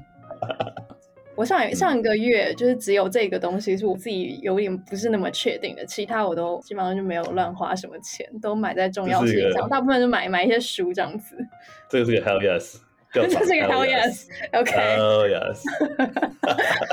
[1.35, 11.35] 我上上一个月就是只有这个东西是我自己有点不是那么确定的，其他我都基本上就没有乱花什么钱，都买在重要事情上，大部分就买买一些书这样子。
[11.89, 12.77] 这个是个 hell yes。
[13.13, 15.63] 这是个 hell yes，OK，hell yes。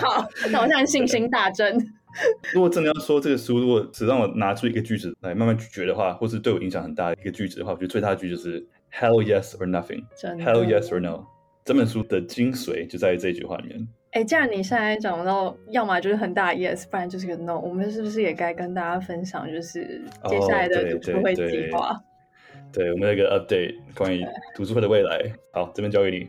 [0.01, 1.79] 好，那我现在信心大增。
[2.53, 10.05] 如果真的要说这个书，如果只让我拿出一个句子来慢慢咀嚼的话，或是对我影响很大的一个句子的话，我觉得最大的句子就是 hell yes or nothing。
[10.43, 11.24] hell yes or no。
[11.64, 13.89] 这本书的精髓就在于这句话里面。
[14.12, 21.91] 哎，既然你现在讲到，要么就是很大 yes，不然就是个 no，我们是不是也该跟大家分享，就是接下来的读书会计划？
[21.91, 22.01] 哦
[22.72, 24.22] 对，我们有一个 update 关于
[24.55, 25.32] 读书会的未来。
[25.53, 26.28] 好，这边交给你。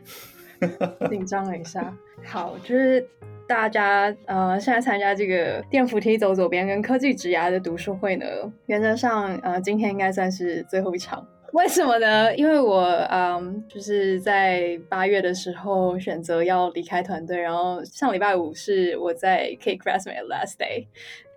[1.08, 1.94] 紧张了一下。
[2.24, 3.06] 好，就是
[3.48, 8.26] 大家呃，现在参加这个电扶梯走左边跟科技职涯的读书会呢，
[8.66, 11.26] 原则上呃，今天应该算是最后一场。
[11.52, 12.34] 为什么呢？
[12.36, 20.86] 因为我嗯，就是在八月的时候选择要离开团队，然后上礼拜五是我在 Cake Classmate last day。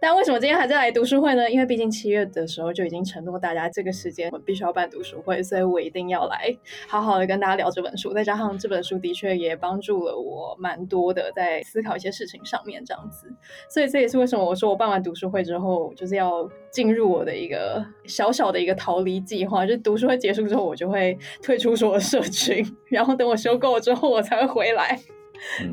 [0.03, 1.49] 但为什么今天还在来读书会呢？
[1.49, 6.53] 因为毕竟七月的时候就已经承诺大家这个时间我们必须要办读书会，所以我一定要来
[6.89, 8.11] 好好的跟大家聊这本书。
[8.11, 13.33] 再加上这本书的确也帮助了我蛮多的，在思考一些事情上面这样子。
[13.69, 24.99] 所以这也是为什么我说我办完读书会之后就是要进入我的一个小小的一个逃离计划，就读书会结束之后我就会退出所有社群，然后等我休够了之后我才会回来。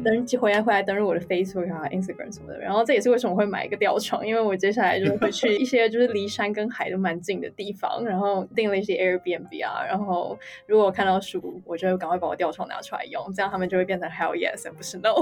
[0.05, 2.59] 登记回来回来登入我的 Facebook 啊、Instagram 什么的。
[2.59, 9.85] 然后这也是为什么会买一个吊床，因为我接下来就会去一些就是离山跟海都蛮近的地方，然后订了一些 Airbnb 啊。
[9.87, 15.15] 然后如果我看到书，我就会赶快把我吊床拿出来用，这样他们就会变成 Hell yes，而不是 No。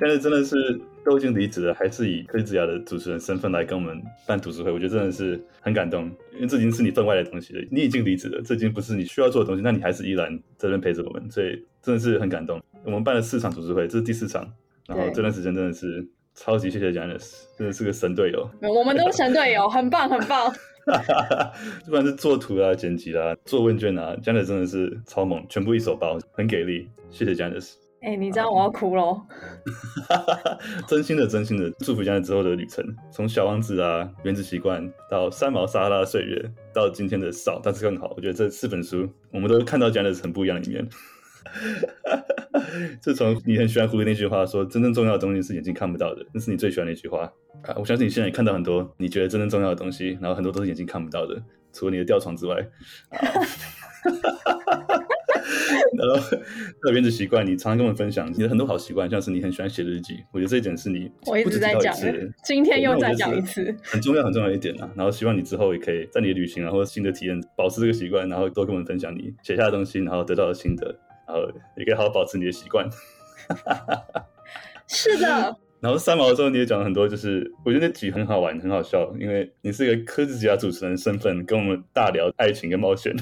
[0.00, 7.64] 但是真的是都已经离职了，还是以科技之牙的主持人身份来跟我们办读书会，我觉得真的是很感动，因为这已经是你分外的东西了。
[7.70, 12.60] 你已经离职了，这已经不是你需要做的东西，那你还是依然在这边陪着我们，所以真的是很感动。
[12.82, 14.52] 我们办了四场读书会，这是第四场，
[14.88, 16.04] 然后这段时间真的是
[16.34, 18.50] 超级谢谢 Janice，真的是个神队友。
[18.68, 20.52] 我们都是神队友，很棒很棒。
[21.86, 26.88] 不管是做图啊、剪辑啊、做问卷啊，Janice 真的是超猛，全部一手包，很给力。
[27.10, 27.74] 谢谢 Janice。
[28.06, 29.20] 哎、欸，你知道我要哭喽！
[30.86, 36.40] 真心的，真心的祝福 Janice 之后的旅程，从小王子啊、原子习惯到三毛撒哈拉岁月，
[36.72, 38.14] 到今天的少，但是更好。
[38.16, 40.88] 我觉得这四本书，我们都看到 Janice 很不一样的一面。
[43.02, 47.24] 自从你很喜欢胡歌那句话说，真正重要的东西是眼睛看不到的，那是你最喜欢的一句话
[47.62, 47.74] 啊！
[47.76, 51.42] 我相信你现在也看到很多你觉得真正重要的东西，然后很多都是眼睛看不到的，
[51.72, 52.54] 除了你的吊床之外。
[53.10, 53.18] 啊
[55.96, 60.18] 然后，还有原子习惯，你常常跟我们分享你的很多好习惯，像是你很喜欢写日记。
[60.32, 61.94] 我觉得这一点是你我一直在讲，
[62.44, 64.90] 今天又再讲一次，很重要很重要一点啊。
[64.96, 70.86] 然后希望你之后也可以在你的旅行啊或者新的体验，保持这个习惯，然后多跟我们分享你写下的东西，然后得到的心得，
[71.26, 72.88] 然后也可以好好保持你的习惯。
[74.88, 75.56] 是的。
[75.78, 83.14] 然后三毛的时候你也讲了很多，就是我觉得那集很好玩，很好笑，因为你是一个科技家主持人身份，跟我们大聊爱情跟冒险。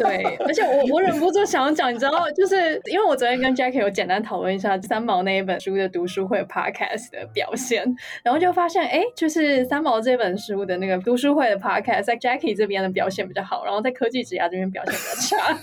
[0.00, 7.84] 对，而且我我忍不住想要讲，你知道，就是因为我昨天跟 Jackie 有简单讨论一下三毛那一本书的读书会 Podcast 的表现，
[8.22, 15.58] 然后就发现，哎，就是三毛这本书的那个读书会的 Podcast，在 Jackie 这边的表现比较好，然后在科技之家这边表现比较差，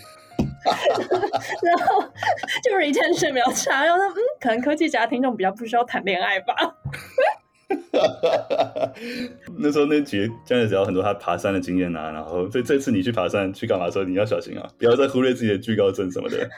[1.63, 2.03] 然后
[2.63, 6.55] 就 retention 比较差，然后说，嗯，可能科技家听众比较不需要谈恋爱吧。
[9.57, 16.37] 那时候那集将来讲很多他爬山的经验啊，然后所以这次你去爬山去干嘛的时候，你要小心啊，不要再忽略自己的惧高症什么的。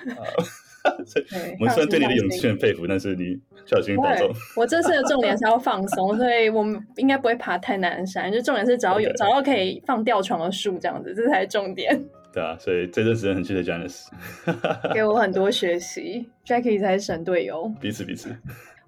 [1.60, 4.32] 我们虽然对你的勇气很佩服，但是你小心保重。
[4.56, 12.02] 我这次的重点是要放松，所以我们应该不会爬太难的山，就重点是找到有.找到可以放吊床的树这样子，这才是重点。
[12.34, 14.06] 对啊，所以这段时间很谢谢 Janice，
[14.94, 18.34] 给我很多学习，Jackie 才是神队友，彼此彼此。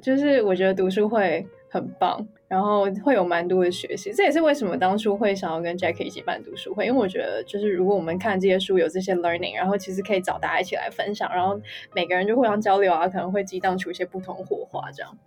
[0.02, 1.46] 就是我觉得读书会。
[1.74, 11.58] 很棒，然后会有蛮多的学习，这也是为什么当初会想要跟 Jackie 一起办读书会，因为我觉得就是如果我们看这些书有这些 learning，然后其实可以找大家一起来分享，然后
[11.96, 15.18] 每个人就互相交流啊，可能会激荡出一些不同火花这样。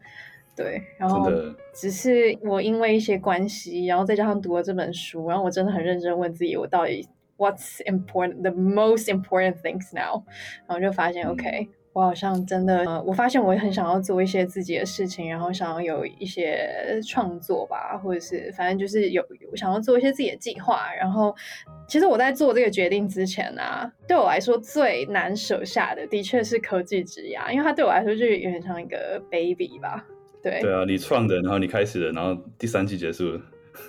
[0.55, 1.33] 对，然后
[1.73, 7.09] 只是我因为一些关系，然后再加上读了这本书，然后我真的很认真问自己，我到底
[7.39, 10.23] What's important，the most important things now，
[10.67, 11.71] 然后就发现 OK。
[11.95, 20.93] 我好像真的，呃，我发现我也很想要做一些自己的事情，然后想要有一些创作吧，或者是反正就是有，有想要做一些自己的计划。
[20.99, 21.33] 然后，
[21.87, 30.05] 其实我在做这个决定之前啊，对我来说最难舍下的，的确是科技之牙，因为它对我来说就有点像一个 baby 吧。
[30.43, 33.41] 对，对啊，你创的，然后你开始的，然后第三季结束了。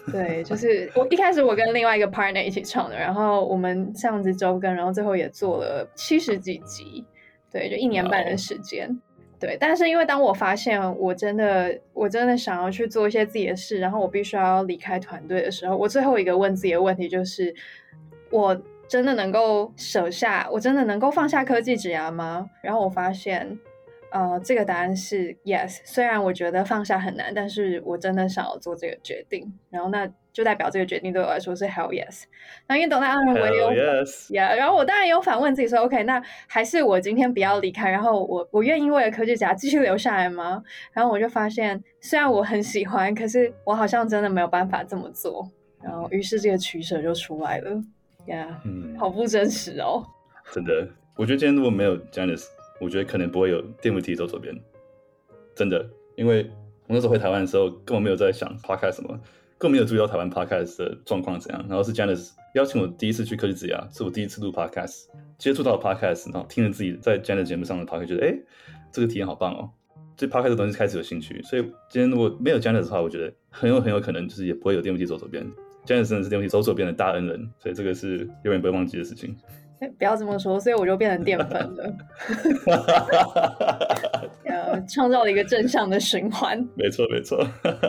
[0.13, 7.03] 对，就是我一开始我跟另外一个 partner 一起创的，然后我们这样子周更，然后最后也做了七十几集。
[7.55, 8.85] 对，就一年半的时间。
[8.85, 8.97] Oh.
[9.39, 17.55] 对，但是因为当我发现我真的，我真的想要去做一些自己的事，然后我必须要离开团队的时候，我最后一个问自己的问题就是：
[18.29, 22.49] 我真的能够舍下，我真的能够放下科技职涯吗？
[22.61, 23.57] 然后我发现，
[24.15, 25.81] 呃，这个答案是 yes。
[25.83, 29.53] 虽然我觉得放下很难，但是我真的想要做这个决定。
[29.69, 30.09] 然后那。
[30.35, 32.23] 就代表这个决定对我来说是 hell yes。
[32.67, 40.61] 那因为等待二人为有 yes yeah，然后我当然有反问自己说，OK，那还是我今天不要离开，然后我我愿意为了科技之牙继续留下来吗？
[40.91, 45.49] 然后我就发现，虽然我很喜欢，可是我好像真的没有办法这么做。
[45.81, 47.71] 然后于是这个取舍就出来了
[48.27, 50.03] ，yeah，嗯，好不真实哦。
[50.51, 50.85] 真的，
[51.15, 52.47] 我觉得今天如果没有 Janice，
[52.79, 54.55] 我觉得可能不会有电扶梯走左边。
[55.55, 56.49] 真的，因为
[56.87, 59.19] 我那时候回台湾的时候，根本没有在想 podcast 什么。
[59.57, 65.05] 更没有注意到台湾 podcast 的状况怎样，然后是 Janice 邀请我第一次去科技之牙，是我第一次录 podcast，
[65.37, 68.37] 接触到 podcast，然后听了自己在 Janice 节目上的 podcast，觉得哎，
[68.91, 69.71] 这个体验好棒哦，
[70.17, 71.41] 对 podcast 的东西开始有兴趣。
[71.41, 75.41] 所以今天如果没有 Janice 的话，我觉得很有很有可能就是也不会有电扶梯走左边。
[75.85, 79.33] Janice 真的是电扶梯走左边的大恩人，所以这个是永远不会忘记的事情。
[79.97, 81.93] 不要这么说，所以我就变成淀粉了。
[84.45, 86.57] 呃，创造了一个正向的循环。
[86.75, 87.45] 没错，没错。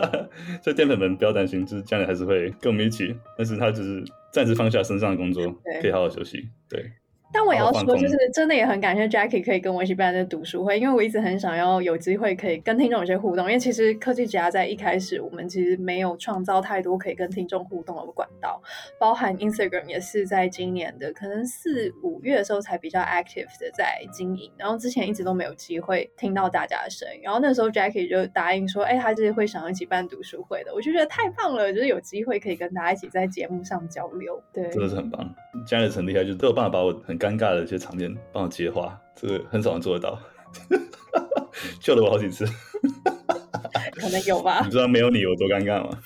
[0.61, 5.43] 所以淀粉们不要担心，就是将来还是会跟我们一起，但是他只是暂时放下身上的工作，
[5.81, 6.49] 可以好好休息。
[6.69, 6.91] 对，
[7.33, 13.45] 但我也要说，就是真的也很感谢 Jackie 可以跟我一起办这读书会，因为我一直很想要有机会可以跟听众有些互动。
[13.47, 18.61] 因为其实科技家在一开始，我们其实没有创造太多可以跟听众互动的管道，
[18.99, 27.21] 包含 Instagram 也是在今年的可能四五月的时候才比较 active 的在经营，然后之前一直都没有机会听到大家的声音。
[27.23, 34.41] 然后那时候 Jackie 就答应说，哎、欸，他就是会想要一起办读书会的，我就觉得太棒了，就是有机会可以跟大家一起在节目上交流。
[34.53, 35.35] 对，真的是很棒。
[35.67, 40.19] Janice 很厉害，就是都有办法把我很尴尬的一些场面帮我接话，这个很少人做得到，
[41.81, 42.45] 救了我好几次。
[43.97, 44.61] 可能有吧？
[44.63, 45.99] 你知道没有你有多尴尬吗？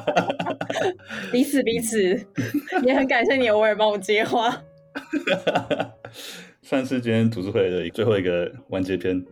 [1.32, 2.14] 彼此彼此，
[2.84, 4.62] 也很感谢你偶尔帮我接话。
[6.62, 9.24] 算是今天读书会的最后一个完结篇，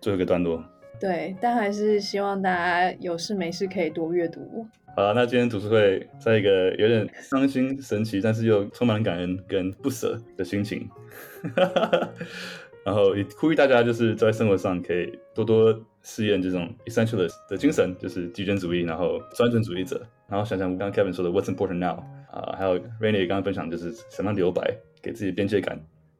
[0.00, 0.62] 最后一个段落。
[1.00, 4.66] 对，但还是希望大家有事没事可以多阅读。
[4.96, 10.88] 好了，那今天读书会在一个有点伤心、神奇，但是又充满感恩跟不舍的心情。
[12.84, 20.04] 然后也呼吁大家，就是在生活上可以多多试验这种 essential 的精神，就是极简主义，然后专注主义者。
[20.26, 25.78] 然后想想刚刚 Kevin 说的 What's important now 啊，还有 Rainy 刚刚分享就是怎么样留白，给自己边界感。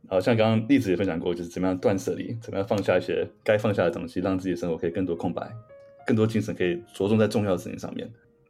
[0.08, 5.50] 好像刚刚例子也分享过，就是怎么样断舍离，怎么样放下一些该放下的东西，让自己的生活可以更多空白，
[6.06, 8.08] 更多精神可以着重在重要的事情上面。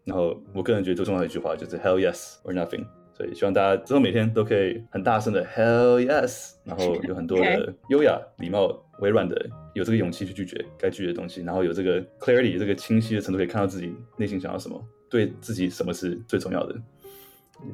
[0.08, 8.68] 然后我个人觉得最重要的一句话就是 Hell yes or nothing，所以希望大家之后每天都可以很大声的 Hell yes，然后有很多的 优雅、礼貌、
[9.00, 9.36] 委婉的，
[9.74, 16.74] 有这个勇气去拒绝该拒绝的东西，然后有这个 clarity，这个清晰的程度可以看到自己内心想要什么，对自己什么是最重要的。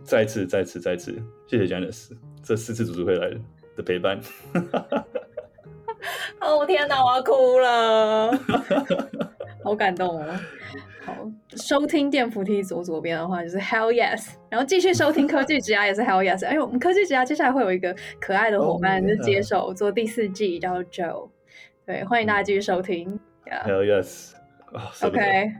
[0.03, 1.15] 再一次、再一次、再一次，
[1.47, 2.11] 谢谢 Janice
[2.43, 3.31] 这四次读书会来
[3.77, 4.19] 的陪伴。
[6.41, 8.33] 哦天哪，我要哭了，
[9.63, 10.27] 好感动哦。
[11.55, 16.45] 好，收听电扶梯左左边的话就是 Hell Yes，然后继续收听科技职涯也是 Hell Yes。
[16.47, 21.29] 哎，我们科技职涯接下来会有一个可爱的伙伴就接手做第四季，叫 Joe。
[21.87, 23.19] 对，欢迎大家继续收听。
[23.47, 23.65] Yeah.
[23.67, 24.33] Hell Yes。
[25.03, 25.53] OK。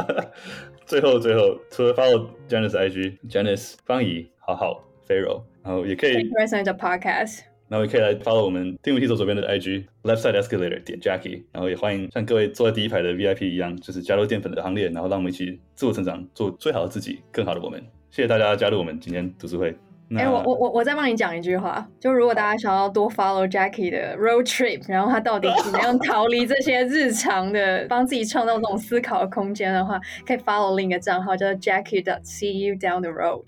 [0.84, 6.30] 最后最后，除了 follow Janice IG，Janice 方怡，好好 Pharaoh，然后也可以。
[6.30, 7.40] Present the podcast。
[7.74, 17.82] 然后也可以来 follow 我们电扶梯左左边的 IG Left Side Escalator 点 Jackie，然后也欢迎像各位坐在第一排的 VIP 一样，就是加入淀粉的行列，然后让我们一起自我成长，做最好的自己，更好的我们。
[18.12, 19.76] 谢谢大家加入我们今天读书会。
[20.14, 33.46] 哎，我我我我再帮你讲一句话，就如果大家想要多 follow Jackie 的 road trip，然后他到底怎么样逃离这些日常的，帮自己创造这种思考的空间的话，可以 follow 另一个账号叫 Jackie dot See You Down the Road。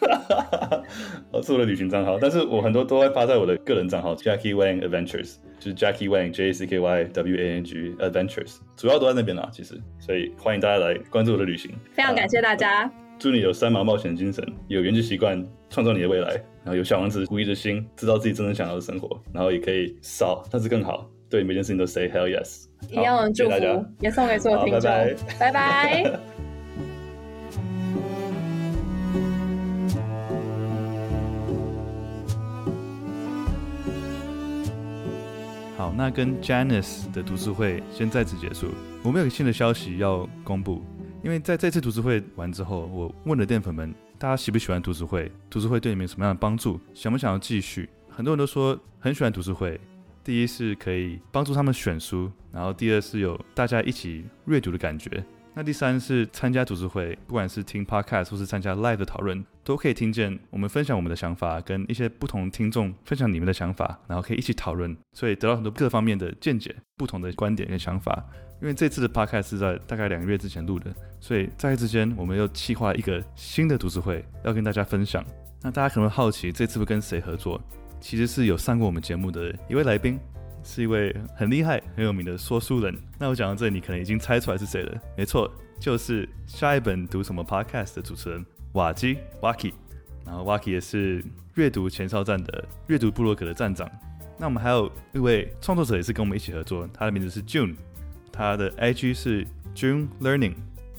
[1.42, 7.94] 是我的旅行账号，但是我很多都会发在我的个人账号 Jackie Wang Adventures，就是 Jackie Wang J A C K Y W A N G
[7.98, 9.48] Adventures，主要都在那边啦。
[9.52, 11.70] 其实，所以欢迎大家来关注我的旅行。
[11.92, 16.30] 非常感谢大家，祝你有三毛冒险精神，有原子习惯，创造你的未来，
[16.62, 24.90] 然后有小王子狐疑的心，知道自己真正想要的生活，然后也可以少，但是更好，对每件事情都 say hell yes，一样的祝福也送给所有听众，
[25.38, 26.18] 拜拜。
[35.84, 38.70] 好，那跟 Janice 的读书会先在此结束。
[39.02, 40.82] 我们有个新的消息要公布，
[41.22, 45.30] 因为在这次读书会完之后，我问了淀粉们，大家喜不喜欢读书会？
[45.50, 46.80] 读书会对你们有什么样的帮助？
[46.94, 47.86] 想不想要继续？
[48.08, 49.78] 很多人都说很喜欢读书会。
[50.24, 55.22] 第一是可以帮助他们选书，然后第二是有大家一起阅读的感觉。
[55.56, 68.24] 那第三是参加读书会，不管是听 podcast 或是参加 live 的讨论，都可以听见我们分享我们的想法，跟一些不同听众分享你们的想法，然后可以一起讨论，所以得到很多各方面的见解、不同的观点跟想法。
[68.60, 75.24] 因为这次的 podcast 是在大概两个月之前录的，所以在这之间我们又企划一个新的读书会要跟大家分享。
[75.62, 77.60] 那大家可能会好奇，这次会跟谁合作？
[78.00, 80.18] 其实是有上过我们节目的一位来宾。
[80.64, 82.92] 是一位很厉害、很有名的说书人。
[83.18, 85.00] 那我讲到这里，你可能已经猜出来是谁了。
[85.16, 85.48] 没错，
[85.78, 89.72] 就是下一本读什么 Podcast 的主持人瓦基 Waki。
[90.24, 91.22] 然后 Waki 也是
[91.54, 93.88] 阅读前哨站的阅读部落格的站长。
[94.38, 97.76] 那我们还有一位创作者也是跟我们一起合作，他的名字是 June，
[98.32, 100.54] 他的 IG 是 June Learning。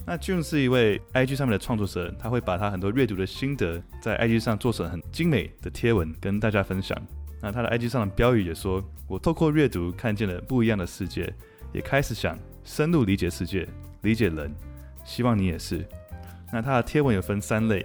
[0.06, 6.96] 那 June 是一位 IG 上面的创作者，他会把他很多阅读的心得在 IG 上做成很精美的贴文跟大家分享。
[7.40, 11.32] 那他的 IG 上的标语也说：“我透过阅读看见了不一样的世界，
[11.72, 13.68] 也开始想深入理解世界，
[14.02, 14.54] 理解人。
[15.04, 15.86] 希望你也是。”
[16.52, 17.84] 那他的贴文有分三类，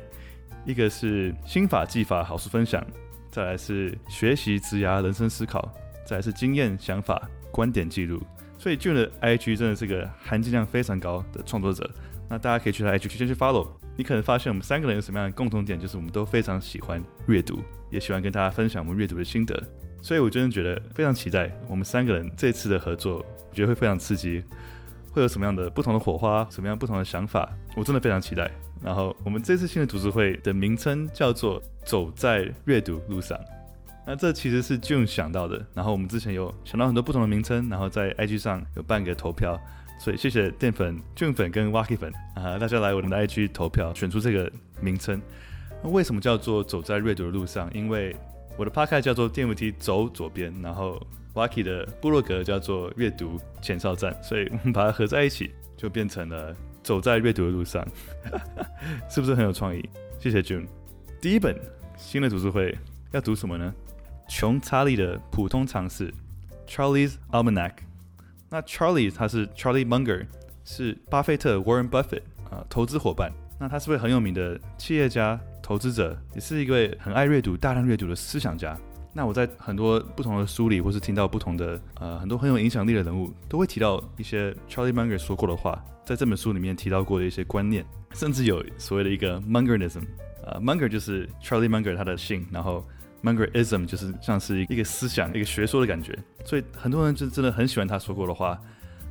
[0.66, 2.86] 一个是心法技法好书分享，
[3.30, 5.72] 再来是学习职涯人生思考，
[6.06, 8.22] 再来是经验想法观点记录。
[8.58, 11.90] 所以 June 的 IG 真的是个含金量非常高的创作者。
[12.30, 13.68] 那大家可以去他 IG 先去 follow。
[14.02, 19.64] 你可能发现我们三个人有什么样的共同点，就是我们都非常喜欢阅读，也喜欢跟大家分享我们阅读的心得。
[20.02, 24.44] 所以我真的觉得非常期待我们三个人这次的合作，我觉得会非常刺激，
[25.12, 28.50] 会有什么样的不同的火花，什么样不同的想法，我真的非常期待。
[28.82, 33.40] 然后我们这次新的读书会的名称叫做“走在阅读路上”，
[34.08, 35.64] 那这其实是 June 想到的。
[35.76, 39.62] 然后我们之前有想到很多不同的名称，然后在 IG 上有办个投票，
[40.02, 45.22] 所以谢谢淀粉、菌粉跟 Wacky 粉啊，大家来我们的 IG 投票，选出这个名称。
[45.84, 47.70] 那为什么叫做“走在阅读的路上”？
[47.72, 48.16] 因为
[48.58, 51.00] 我的 Paka 叫做电扶梯走左边，然后
[51.36, 56.56] Wacky 的部落格叫做阅读前哨站，所以我们把它合在一起，就变成了。
[56.82, 57.88] 走在阅读的路上，
[59.08, 59.88] 是不是很有创意？
[60.18, 60.66] 谢谢 June。
[61.22, 61.56] 第一本
[61.96, 62.76] 新的读书会
[63.12, 63.72] 要读什么呢？
[64.28, 66.12] 穷查理的普通常识
[66.68, 67.74] ，Charlie's Almanac。
[68.54, 70.28] 那 Charlie 他是 Charlie Munger，
[70.66, 73.32] 是巴菲特 Warren Buffett 啊投资伙伴。
[73.58, 78.78] 那他是位很有名的企业家、投资者，也是一位很爱阅读、大量阅读的思想家。
[79.14, 85.82] 那我在很多不同的书里，或是听到不同的呃很多很有影响力的人物，都会提到一些 Charlie Munger 说过的话。
[86.04, 90.04] 在这本书里面提到过的一些观念，甚至有所谓的一个 Mungerism，
[90.44, 92.86] 呃，Munger 就是 Charlie Munger 他的姓，然后
[93.24, 98.60] Mungerism 就是像是一个思想、一个学说的感觉，所以很多人就真的很喜欢他说过的话，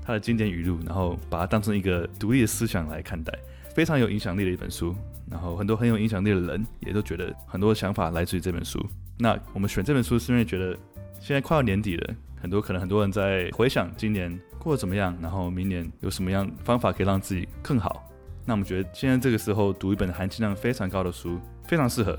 [0.05, 3.33] 他的经典语录，然后把它当成一个独立的思想来看待，
[3.75, 4.95] 非常有影响力的一本书。
[5.31, 8.85] 然后很多很有影响力的人也都觉得很多想法来自于这本书。
[9.17, 10.77] 那我们选这本书是因为觉得
[11.21, 14.39] 现在快要年底了，很多可能很多人在回想今年。
[14.59, 15.17] 过得怎么样？
[15.23, 18.07] 然后明年有什么样方法可以让自己更好？
[18.45, 22.19] 那我们觉得现在这个时候读一本含金量非常高的书，非常适合。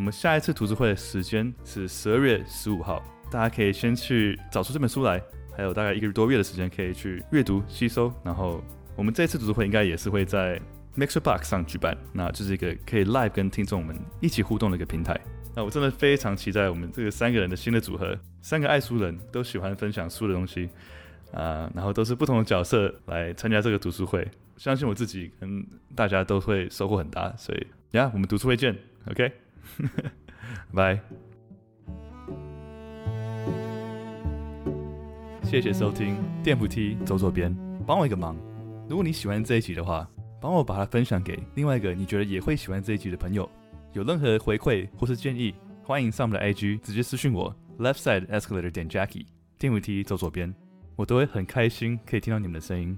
[0.00, 5.22] 我们下一次读书会的时间是十二月十五号，大家可以先去找出这本书来，
[5.54, 8.10] 还有大概一个多月的时间可以去阅读吸收。
[8.24, 8.64] 然后
[8.96, 10.58] 我们这次读书会应该也是会在
[10.96, 15.20] MixerBox 上举办，那就是一个可以 live 跟听众们一起互动的一个平台。
[15.54, 20.70] 那我真的非常期待我们这个三个人的新的组合，三个爱书人都喜欢分享书的东西。
[21.32, 24.26] 啊，然后都是不同的角色来参加这个读书会，
[24.56, 25.62] 相信我自己跟
[25.94, 28.74] 大家都会收获很大，所以呀，我们读书会见
[29.10, 29.30] ，OK，
[30.74, 31.00] 拜。
[35.42, 37.52] 谢谢收听电扶梯走左边，
[37.86, 38.36] 帮我一个忙，
[38.88, 40.08] 如果你喜欢这一集的话，
[40.40, 43.50] 帮我把它分享给另外一个你觉得也会喜欢这一集的朋友。
[43.92, 45.52] 有任何回馈或是建议，
[45.82, 49.26] 欢迎上我们的 IG 直接私讯我，Left Side Escalator 点 Jackie，
[49.58, 50.54] 电扶梯走左边。
[50.94, 52.96] 我都会很开心可以听到你们的声音。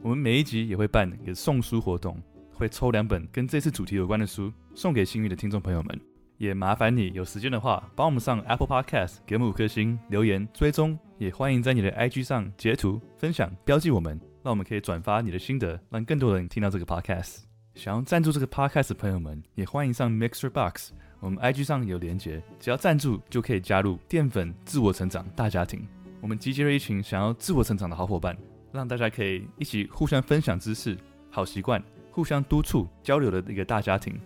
[0.00, 2.16] 我们每一集也会办一个送书活动，
[2.52, 6.00] 会抽两本跟这次主题有关的书送给幸运的听众朋友们。
[6.40, 10.98] 也麻烦你有时间的话，帮我们上 Apple Podcast 给我们五颗星留言追踪。
[11.18, 17.40] 也欢迎在你的 IG 上截图分享标记我们，让我们可以转发你的心得，让更多人听到这个 Podcast。
[17.74, 25.86] 想要赞助这个 Podcast 的朋友们，也欢迎上 Mixer Box，我们 IG 上有连结，只要赞助就可以加入淀粉自我成长大家庭。
[26.22, 28.34] 我们集结了一群想要自我成长的好伙伴，
[28.72, 30.96] 让大家可以一起互相分享知识、
[31.30, 34.18] 好习惯，互相督促交流的一个大家庭。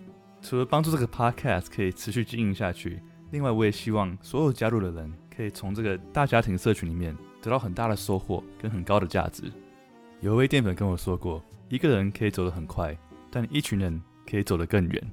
[0.47, 9.51] 除了帮助这个 podcast 可以持续经营下去，另外我也希望所有加入的人可以从这个大家庭社群里面得到很大的收获跟很高的价值。
[10.21, 12.95] 有一位淀粉跟我说过，一个人可以走得很快，
[13.31, 15.11] 但一群人可以走得更远。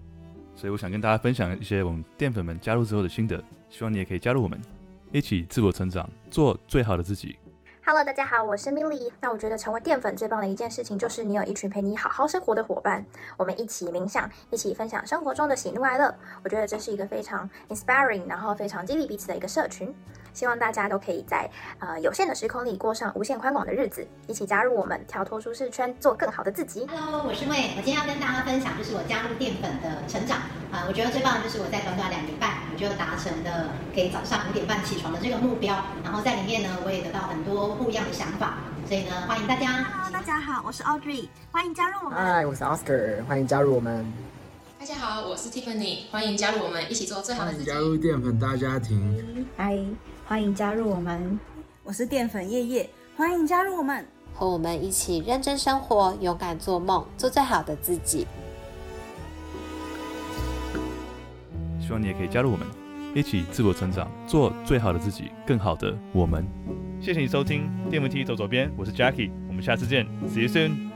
[0.54, 4.60] 所以我想跟大家分享一些我们淀粉们加入之后的心得，希望你也可以加入我们。
[5.12, 7.36] 一起自我成长，做最好的自己。
[7.84, 9.10] Hello，大家好，我是 Milly。
[9.20, 13.04] 那我觉得成为淀粉最棒的一件事情，就是你有一群陪你好好生活的伙伴，
[13.36, 16.14] 我们一起冥想，一起分享生活中的喜怒哀乐。
[16.44, 19.92] 我觉得这是一个非常 inspiring，然后非常激励彼此的一个社群。
[20.32, 26.86] 希望大家都可以在呃有限的时空里过上无限宽广的日子，一起加入我们，跳脱舒适圈，做更好的自己。
[26.86, 30.38] Hello，我是魏，我今天要跟大家分享，就是我加入淀粉的成长
[30.70, 38.58] 啊、呃，我觉得最棒的就是我在短短两年半，我就达成了可以早上五点半起床的这个目标，然后在里面呢，我也得到很多不一样的想法，
[38.88, 39.84] 所以呢，欢迎大家。
[39.84, 42.18] Hello，大家好，我是 Audrey，欢迎加入我们。
[42.18, 44.10] Hi，我是 Oscar，欢迎加入我们。
[44.78, 47.64] 大家好，我是 Tiffany，欢迎加入我们，一起做最好的自己。
[47.64, 49.46] 加入淀粉大家庭。
[49.56, 49.94] Hi。
[50.24, 51.38] 欢迎加入我们，
[51.82, 58.26] 我是淀粉叶叶，欢迎加入我们，和我们一起认真生活，勇敢做梦，做最好的自己。
[61.80, 62.66] 希望你也可以加入我们，
[63.14, 66.46] 一起自我成长，做最好的自己，更好的我们。
[67.00, 70.91] 谢谢你收听电扶梯走左边，我是 Jackie，我们下次见，See you soon。